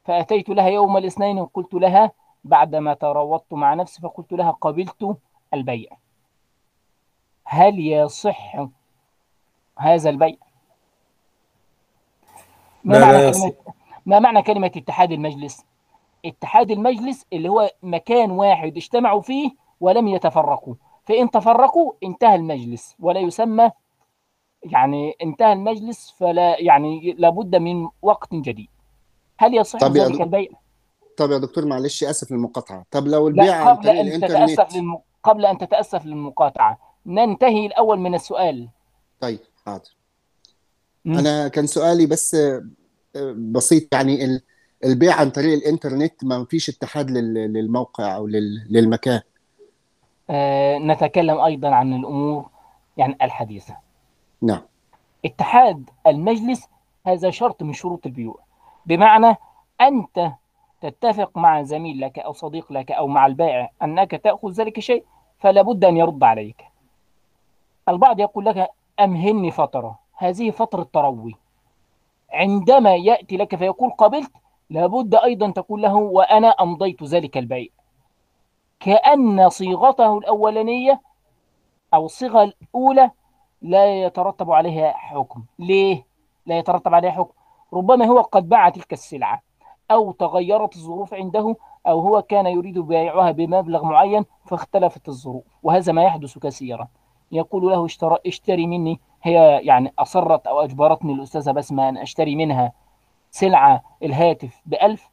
[0.04, 2.12] فأتيت لها يوم الاثنين وقلت لها
[2.44, 5.16] بعدما تروضت مع نفسي فقلت لها قبلت
[5.54, 5.90] البيع.
[7.44, 8.66] هل يصح
[9.78, 10.47] هذا البيع؟
[12.88, 13.32] ما معنى.
[13.32, 13.52] كلمة
[14.06, 15.64] ما معنى كلمة اتحاد المجلس؟
[16.24, 20.74] اتحاد المجلس اللي هو مكان واحد اجتمعوا فيه ولم يتفرقوا
[21.06, 23.70] فإن تفرقوا انتهى المجلس ولا يسمى
[24.62, 28.68] يعني انتهى المجلس فلا يعني لابد من وقت جديد
[29.38, 30.48] هل يصح طب يا ذلك دكتور، البيع؟
[31.16, 34.98] طب يا دكتور معلش آسف للمقاطعة طب لو البيع عن قبل طريق الانترنت تتأسف للم...
[35.24, 38.68] قبل أن تتأسف للمقاطعة ننتهي الأول من السؤال
[39.20, 39.90] طيب حاضر.
[41.06, 42.36] أنا كان سؤالي بس
[43.36, 44.42] بسيط يعني ال-
[44.84, 49.20] البيع عن طريق الإنترنت ما فيش اتحاد لل- للموقع أو لل- للمكان.
[50.30, 52.48] آه نتكلم أيضا عن الأمور
[52.96, 53.76] يعني الحديثة.
[54.42, 54.60] نعم.
[55.24, 56.68] اتحاد المجلس
[57.06, 58.40] هذا شرط من شروط البيوع.
[58.86, 59.36] بمعنى
[59.80, 60.32] أنت
[60.82, 65.04] تتفق مع زميل لك أو صديق لك أو مع البائع أنك تأخذ ذلك الشيء
[65.38, 66.64] فلا بد أن يرد عليك.
[67.88, 68.68] البعض يقول لك
[69.00, 69.98] أمهلني فترة.
[70.16, 71.34] هذه فترة تروي.
[72.32, 74.32] عندما يأتي لك فيقول قبلت
[74.70, 77.68] لابد أيضا تقول له وأنا أمضيت ذلك البيع
[78.80, 81.00] كأن صيغته الأولانية
[81.94, 83.10] أو الصيغة الأولى
[83.62, 85.44] لا يترتب عليها حكم.
[85.58, 86.06] ليه؟
[86.46, 87.32] لا يترتب عليها حكم.
[87.72, 89.42] ربما هو قد باع تلك السلعة
[89.90, 91.56] أو تغيرت الظروف عنده
[91.86, 96.88] أو هو كان يريد بيعها بمبلغ معين فاختلفت الظروف وهذا ما يحدث كثيرا.
[97.32, 99.00] يقول له اشترى اشتري مني.
[99.22, 102.72] هي يعني أصرت أو أجبرتني الأستاذة بسمة أن أشتري منها
[103.30, 105.10] سلعة الهاتف بألف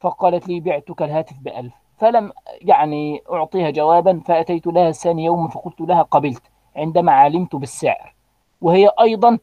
[0.00, 1.74] فقالت لي بعتك الهاتف بألف.
[1.96, 6.42] فلم يعني أعطيها جوابا فأتيت لها ثاني يوم فقلت لها قبلت
[6.76, 8.14] عندما علمت بالسعر.
[8.60, 9.38] وهي أيضا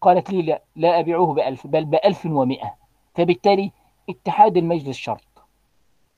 [0.00, 2.74] قالت لي لا لا أبيعه بألف بل بألف ومئة.
[3.14, 3.72] فبالتالي
[4.08, 5.24] اتحاد المجلس شرط.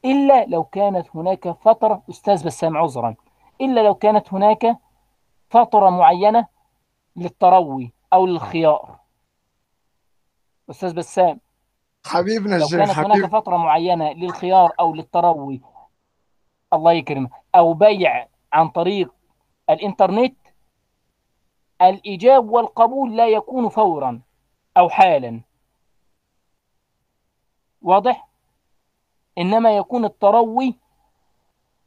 [0.04, 3.14] إلا لو كانت هناك فترة أستاذ بسام عذرا
[3.60, 4.78] إلا لو كانت هناك
[5.50, 6.46] فترة معينة
[7.16, 8.98] للتروي أو للخيار
[10.70, 11.40] أستاذ بسام
[12.06, 15.60] حبيبنا لو كانت هناك حبيب فترة معينة للخيار أو للتروي
[16.72, 19.14] الله يكرمك أو بيع عن طريق
[19.70, 20.36] الإنترنت
[21.82, 24.20] الإيجاب والقبول لا يكون فورا
[24.76, 25.40] أو حالا
[27.82, 28.28] واضح؟
[29.38, 30.74] إنما يكون التروي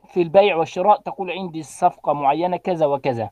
[0.10, 3.30] في البيع والشراء تقول عندي صفقة معينة كذا وكذا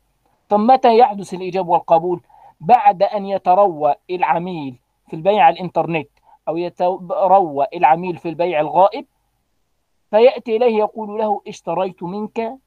[0.49, 2.21] طب متى يحدث الإيجاب والقبول؟
[2.59, 6.09] بعد أن يتروى العميل في البيع على الإنترنت
[6.47, 9.05] أو يتروى العميل في البيع الغائب
[10.09, 12.57] فيأتي إليه يقول له اشتريت منك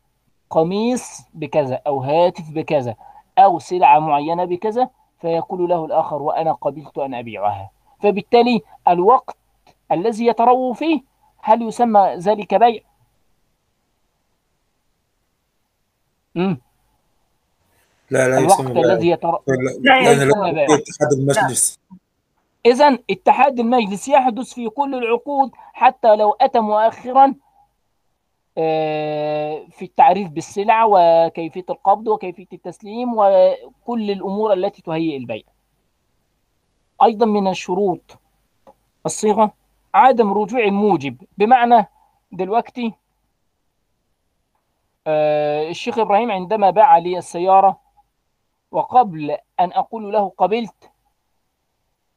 [0.51, 2.95] قميص بكذا أو هاتف بكذا
[3.39, 4.89] أو سلعة معينة بكذا
[5.19, 9.37] فيقول له الآخر وأنا قبلت أن أبيعها فبالتالي الوقت
[9.93, 11.03] الذي يتروى فيه
[11.43, 12.81] هل يسمى ذلك بيع؟
[16.35, 16.61] مم.
[18.11, 19.39] لا لا الوقت الذي يتر...
[19.81, 20.62] لا لا لا بيع.
[20.64, 21.78] يكون اتحاد المجلس.
[22.66, 27.35] إذا اتحاد المجلس يحدث في كل العقود حتى لو أتى مؤخرا
[28.59, 35.43] آه، في التعريف بالسلع وكيفية القبض وكيفية التسليم وكل الأمور التي تهيئ البيع.
[37.03, 38.18] أيضا من الشروط
[39.07, 39.53] الصيغة
[39.95, 41.16] عدم رجوع الموجب.
[41.39, 41.87] بمعنى
[42.33, 42.95] دلوقتي
[45.07, 47.80] الشيخ إبراهيم عندما باع لي السيارة
[48.70, 49.30] وقبل
[49.61, 50.90] أن أقول له قبلت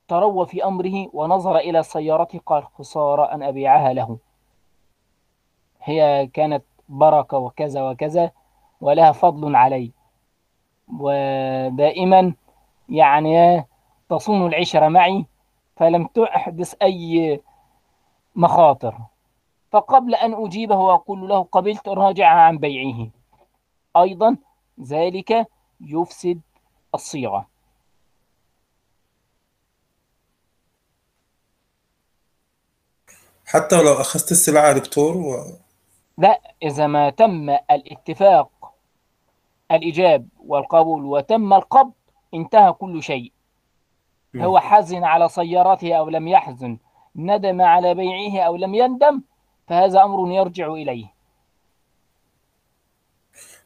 [0.07, 4.17] تروى في أمره ونظر إلى سيارتي قال خسارة أن أبيعها له.
[5.81, 8.31] هي كانت بركة وكذا وكذا
[8.81, 9.91] ولها فضل علي.
[10.99, 12.33] ودائما
[12.89, 13.65] يعني
[14.09, 15.25] تصون العشرة معي
[15.75, 17.41] فلم تحدث أي
[18.35, 18.97] مخاطر.
[19.73, 23.09] فقبل أن أجيبه وأقول له قبلت راجعها عن بيعه.
[23.97, 24.37] أيضا
[24.81, 25.47] ذلك
[25.81, 26.41] يفسد
[26.95, 27.47] الصيغة.
[33.45, 35.45] حتى ولو أخذت السلعة يا دكتور و...
[36.17, 38.73] لا إذا ما تم الاتفاق
[39.71, 41.93] الإيجاب والقبول وتم القبض
[42.33, 43.31] انتهى كل شيء.
[44.35, 46.77] هو حزن على سيارته أو لم يحزن
[47.15, 49.21] ندم على بيعه أو لم يندم
[49.67, 51.05] فهذا أمر يرجع إليه.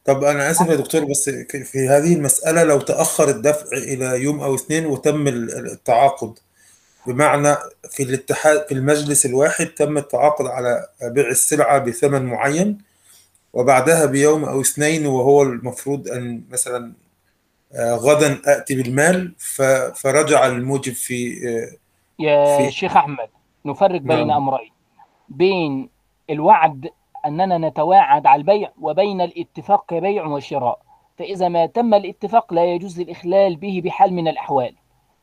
[0.05, 1.29] طب أنا آسف يا دكتور بس
[1.63, 6.39] في هذه المسألة لو تأخر الدفع إلى يوم أو اثنين وتم ال- التعاقد
[7.07, 7.55] بمعنى
[7.89, 12.77] في الاتحاد في المجلس الواحد تم التعاقد على بيع السلعة بثمن معين
[13.53, 16.93] وبعدها بيوم أو اثنين وهو المفروض أن مثلا
[17.73, 19.31] آه، غدا آتي بالمال
[19.95, 21.77] فرجع الموجب في آه،
[22.23, 23.29] يا في شيخ أحمد
[23.65, 24.31] نفرق بين نعم.
[24.31, 24.71] أمرين.
[25.29, 25.89] بين
[26.29, 26.89] الوعد
[27.25, 30.79] أننا نتواعد على البيع وبين الاتفاق كبيع وشراء.
[31.17, 34.75] فإذا ما تم الاتفاق لا يجوز الإخلال به بحال من الأحوال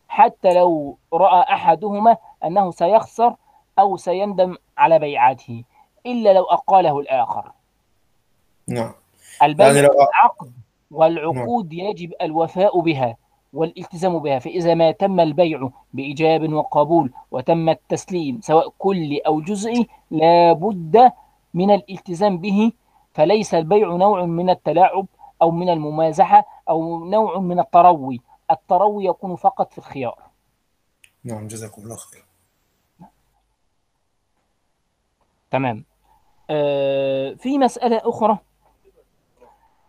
[0.08, 3.34] حتى لو رأى أحدهما أنه سيخسر
[3.78, 5.64] أو سيندم على بيعته
[6.06, 7.52] إلا لو أقاله الآخر.
[8.68, 8.92] نعم.
[9.40, 10.54] يعني البيع لو عقد نعم.
[10.90, 13.16] والعقود يجب الوفاء بها.
[13.54, 14.38] والالتزام بها.
[14.38, 21.12] فإذا ما تم البيع بإيجاب وقبول وتم التسليم سواء كلي أو جزئي لا بد
[21.54, 22.72] من الالتزام به.
[23.12, 25.06] فليس البيع نوع من التلاعب
[25.42, 28.20] أو من الممازحة أو نوع من التروي.
[28.50, 30.18] التروي يكون فقط في الخيار.
[31.24, 32.24] نعم جزاكم الله خير.
[35.50, 35.84] تمام.
[36.50, 38.38] آه في مسألة أخرى.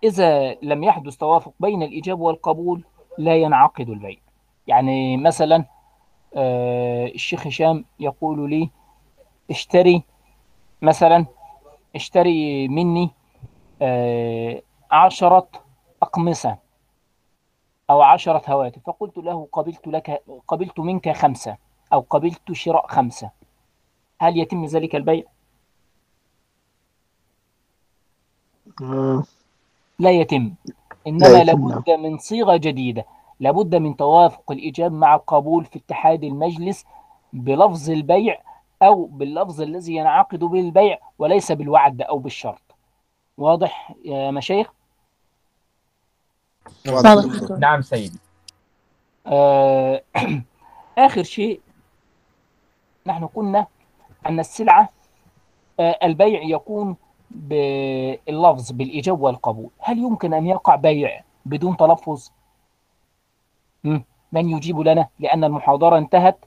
[0.03, 2.83] إذا لم يحدث توافق بين الإيجاب والقبول
[3.17, 4.17] لا ينعقد البيع.
[4.67, 5.65] يعني مثلا
[6.35, 8.69] آه الشيخ هشام يقول لي
[9.49, 10.03] اشتري
[10.81, 11.25] مثلا
[11.95, 13.09] اشتري مني
[13.81, 14.61] آه
[14.91, 15.47] عشرة
[16.01, 16.57] أقمصة
[17.89, 18.81] أو عشرة هواتف.
[18.87, 21.57] فقلت له قبلت لك قبلت منك خمسة
[21.93, 23.31] أو قبلت شراء خمسة.
[24.21, 25.23] هل يتم ذلك البيع؟
[28.81, 29.23] آه،
[29.99, 30.53] لا يتم.
[31.07, 33.05] إنما نعم لابد من صيغة جديدة.
[33.39, 36.85] لابد من توافق الإيجاب مع القبول في اتحاد المجلس
[37.33, 38.41] بلفظ البيع
[38.81, 42.75] أو باللفظ الذي ينعقد به البيع وليس بالوعد أو بالشرط.
[43.37, 44.71] واضح يا مشايخ؟
[47.03, 48.19] نعم نعم سيدي.
[49.27, 50.01] آه
[50.97, 51.59] آخر شيء
[53.05, 53.67] نحن قلنا
[54.25, 54.89] أن السلعة
[55.79, 56.95] آه البيع يكون
[57.35, 62.29] باللفظ بالإيجاب والقبول هل يمكن أن يقع بيع بدون تلفظ؟
[63.83, 64.03] مم.
[64.31, 66.37] من يجيب لنا لأن المحاضرة انتهت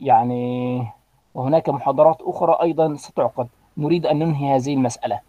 [0.00, 0.86] يعني
[1.34, 5.20] وهناك محاضرات أخرى أيضا ستعقد نريد أن ننهي هذه المسألة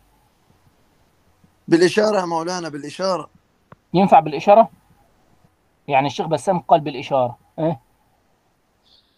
[1.68, 3.30] بالإشارة يا مولانا بالإشارة
[3.94, 4.70] ينفع بالإشارة؟
[5.88, 7.80] يعني الشيخ بسام قال بالإشارة أه؟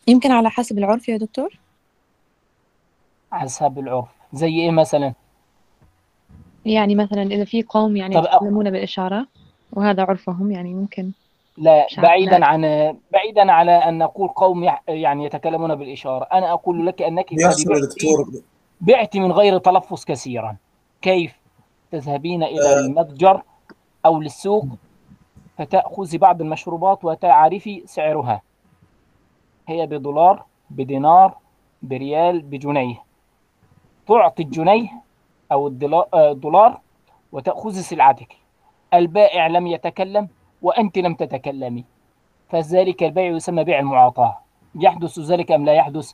[0.08, 1.60] يمكن على حسب العرف يا دكتور
[3.32, 5.14] حسب العرف زي إيه مثلا؟
[6.66, 9.28] يعني مثلا إذا في قوم يعني طب يتكلمون بالإشارة
[9.74, 11.12] وهذا عرفهم يعني ممكن
[11.58, 12.00] لا مش.
[12.00, 12.62] بعيدا عن
[13.14, 16.24] بعيدا على أن نقول قوم يح- يعني يتكلمون بالإشارة.
[16.34, 18.32] أنا أقول لك أنك قد يا بعت دكتور.
[18.82, 20.56] بعت من غير تلفظ كثيرا
[21.02, 21.40] كيف
[21.92, 23.42] تذهبين إلى المتجر
[24.06, 24.66] أو للسوق؟
[25.58, 28.42] فتأخذي بعض المشروبات وتعرفي سعرها.
[29.68, 31.38] هي بدولار بدينار
[31.82, 32.96] بريال بجنيه.
[34.08, 34.90] تعطي الجنيه
[35.52, 36.82] أو الدلا- آه، الدولار
[37.32, 38.36] وتأخذي سلعتك.
[38.94, 40.28] البائع لم يتكلم
[40.62, 41.86] وأنت لم تتكلمي.
[42.50, 44.38] فذلك البيع يسمى بيع المعاطاة.
[44.76, 46.14] يحدث ذلك أم لا يحدث؟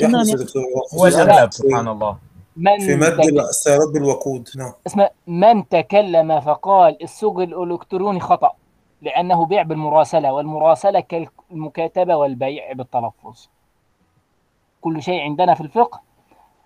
[0.00, 2.18] يحدث يا دكتور هو خصوصاً الأغلب في- سبحان الله.
[2.56, 4.72] من في مد السيارات بالوقود نعم.
[4.86, 8.50] اسمه من تكلم فقال السوق الإلكتروني خطأ
[9.02, 13.48] لأنه بيع بالمراسلة والمراسلة كالمكاتبة والبيع بالتلفظ.
[14.80, 16.00] كل شيء عندنا في الفقه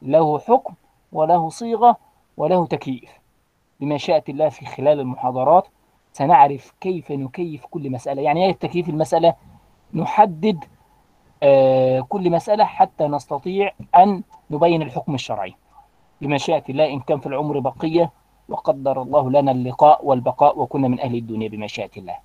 [0.03, 0.75] له حكم.
[1.17, 1.97] وله صيغة
[2.37, 3.11] وله تكييف.
[3.81, 5.67] بمشيئة الله في خلال المحاضرات
[6.13, 8.23] سنعرف كيف نكيف كل مسألة.
[8.23, 9.35] يعني إيه تكييف المسألة
[9.95, 10.65] نحدد
[11.43, 15.55] آه، كل مسألة حتى نستطيع أن نبين الحكم الشرعي.
[16.21, 18.13] بمشيئة الله إن كان في العمر بقية
[18.49, 22.17] وقدر الله لنا اللقاء والبقاء وكنا من أهل الدنيا بمشيئة الله.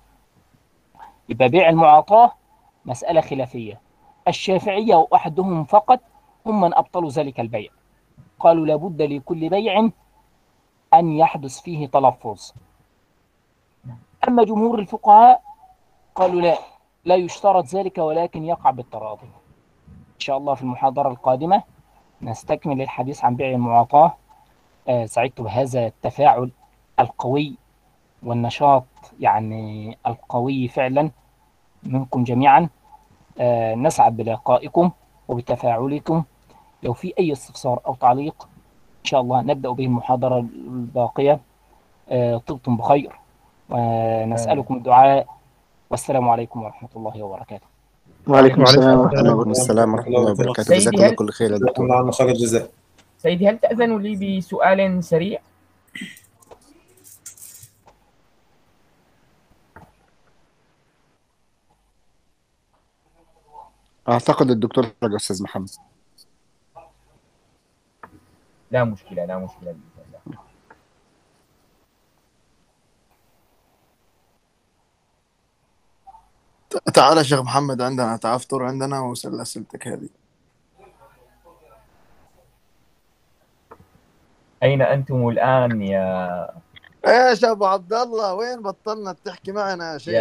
[1.28, 2.32] يبقى بيع المعاطاة
[2.84, 3.80] مسألة خلافية.
[4.28, 6.00] الشافعية وأحدهم فقط
[6.46, 7.70] هم من أبطلوا ذلك البيع.
[8.42, 9.90] قالوا لابد لكل بيع
[10.94, 12.52] أن يحدث فيه تلفظ.
[14.28, 15.42] أما جمهور الفقهاء
[16.14, 16.58] قالوا لا
[17.04, 19.26] لا يشترط ذلك ولكن يقع بالتراضي.
[20.14, 21.62] إن شاء الله في المحاضرة القادمة
[22.22, 24.16] نستكمل الحديث عن بيع المعاطاة.
[24.88, 26.50] آه، سعدت بهذا التفاعل
[27.00, 27.54] القوي
[28.22, 28.84] والنشاط
[29.20, 31.10] يعني القوي فعلا
[31.82, 32.68] منكم جميعا.
[33.40, 34.90] آه، نسعد بلقائكم
[35.28, 36.24] وبتفاعلكم.
[36.82, 38.48] لو في أي استفسار أو تعليق
[39.00, 41.40] إن شاء الله نبدأ به المحاضرة الباقية.
[42.08, 43.12] آه، طبتم بخير.
[43.70, 45.26] ونسألكم الدعاء.
[45.90, 47.66] والسلام عليكم ورحمة الله وبركاته.
[48.26, 50.76] وعليكم السلام ورحمة الله وعليكم السلام ورحمة الله وبركاته.
[50.76, 52.28] جزاكم الله كل خير يا جزاكم دكتور الله خير.
[52.28, 52.70] الجزاء
[53.18, 55.40] سيدي هل تأذن لي بسؤال سريع؟
[64.08, 65.91] أعتقد الدكتور أستاذ محمد.
[68.72, 70.42] لا مشكلة لا مشكلة بإذن الله.
[76.94, 80.08] تعال يا شيخ محمد عندنا تعال افطر عندنا وسل أسئلتك هذه.
[84.62, 86.54] أين أنتم الآن يا
[87.06, 90.14] إيش أبو عبد الله وين بطلنا تحكي معنا يا شيخ؟